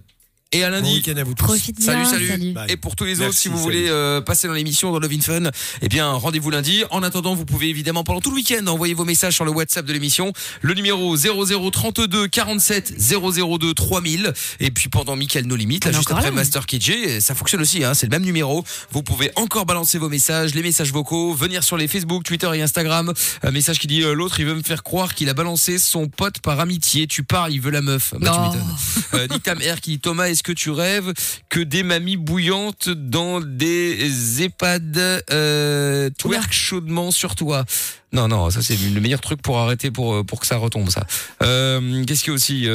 [0.56, 0.94] Et à Bon lundi.
[0.94, 1.44] week-end à vous tous.
[1.46, 2.10] Profite Salut, bien.
[2.10, 2.52] salut.
[2.54, 2.66] Bye.
[2.72, 3.64] Et pour tous les autres, si vous salut.
[3.78, 5.52] voulez euh, passer dans l'émission dans Love in Fun,
[5.82, 6.84] eh bien rendez-vous lundi.
[6.92, 9.86] En attendant, vous pouvez évidemment pendant tout le week-end envoyer vos messages sur le WhatsApp
[9.86, 10.32] de l'émission,
[10.62, 14.34] le numéro 0032 47 002 3000.
[14.62, 17.84] Et puis pendant Mickaël No Limite, là juste après là, Master KJ, ça fonctionne aussi.
[17.84, 18.64] Hein, c'est le même numéro.
[18.92, 22.62] Vous pouvez encore balancer vos messages, les messages vocaux, venir sur les Facebook, Twitter et
[22.62, 23.12] Instagram.
[23.44, 26.08] Un message qui dit euh, l'autre, il veut me faire croire qu'il a balancé son
[26.08, 27.08] pote par amitié.
[27.08, 28.14] Tu parles, il veut la meuf.
[28.20, 28.76] Bah, tu m'étonnes.
[29.16, 31.12] Euh, Nick Tam R qui dit Thomas, est-ce que tu rêves
[31.50, 37.66] que des mamies bouillantes dans des EHPAD euh, twerk chaudement sur toi.
[38.14, 41.06] Non, non, ça c'est le meilleur truc pour arrêter, pour, pour que ça retombe, ça.
[41.42, 42.68] Euh, Qu'est-ce qu'il y a aussi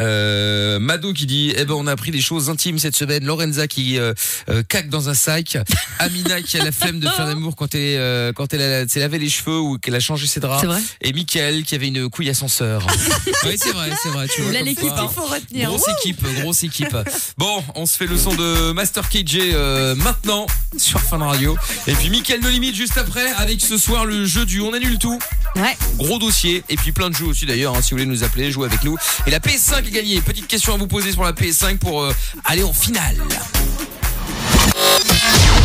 [0.00, 3.24] euh, Mado qui dit eh ben on a appris des choses intimes cette semaine.
[3.24, 4.12] Lorenza qui euh,
[4.48, 5.58] euh, caque dans un sac.
[5.98, 9.18] Amina qui a la flemme de faire l'amour quand elle euh, quand elle s'est lavé
[9.18, 10.60] les cheveux ou qu'elle a changé ses draps.
[10.60, 10.80] C'est vrai.
[11.00, 12.86] Et Michael qui avait une couille ascenseur.
[13.44, 15.68] Oui c'est vrai c'est vrai tu vois Là, l'équipe, il faut retenir.
[15.68, 16.96] grosse équipe grosse équipe.
[17.38, 21.56] Bon on se fait le son de Master KJ euh, maintenant sur Fun Radio.
[21.86, 24.98] Et puis Michael No Limite juste après avec ce soir le jeu du on annule
[24.98, 25.18] tout.
[25.56, 25.76] Ouais.
[25.98, 26.64] Gros dossier.
[26.68, 28.82] Et puis plein de jeux aussi d'ailleurs hein, si vous voulez nous appeler jouer avec
[28.84, 28.96] nous.
[29.26, 32.12] Et la PS5 est gagnée petite question à vous poser sur la PS5 pour euh,
[32.44, 33.16] aller en finale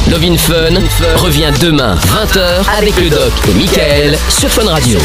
[0.09, 0.81] Love in Fun
[1.17, 4.99] revient demain 20h avec le doc et Michael sur Fun Radio.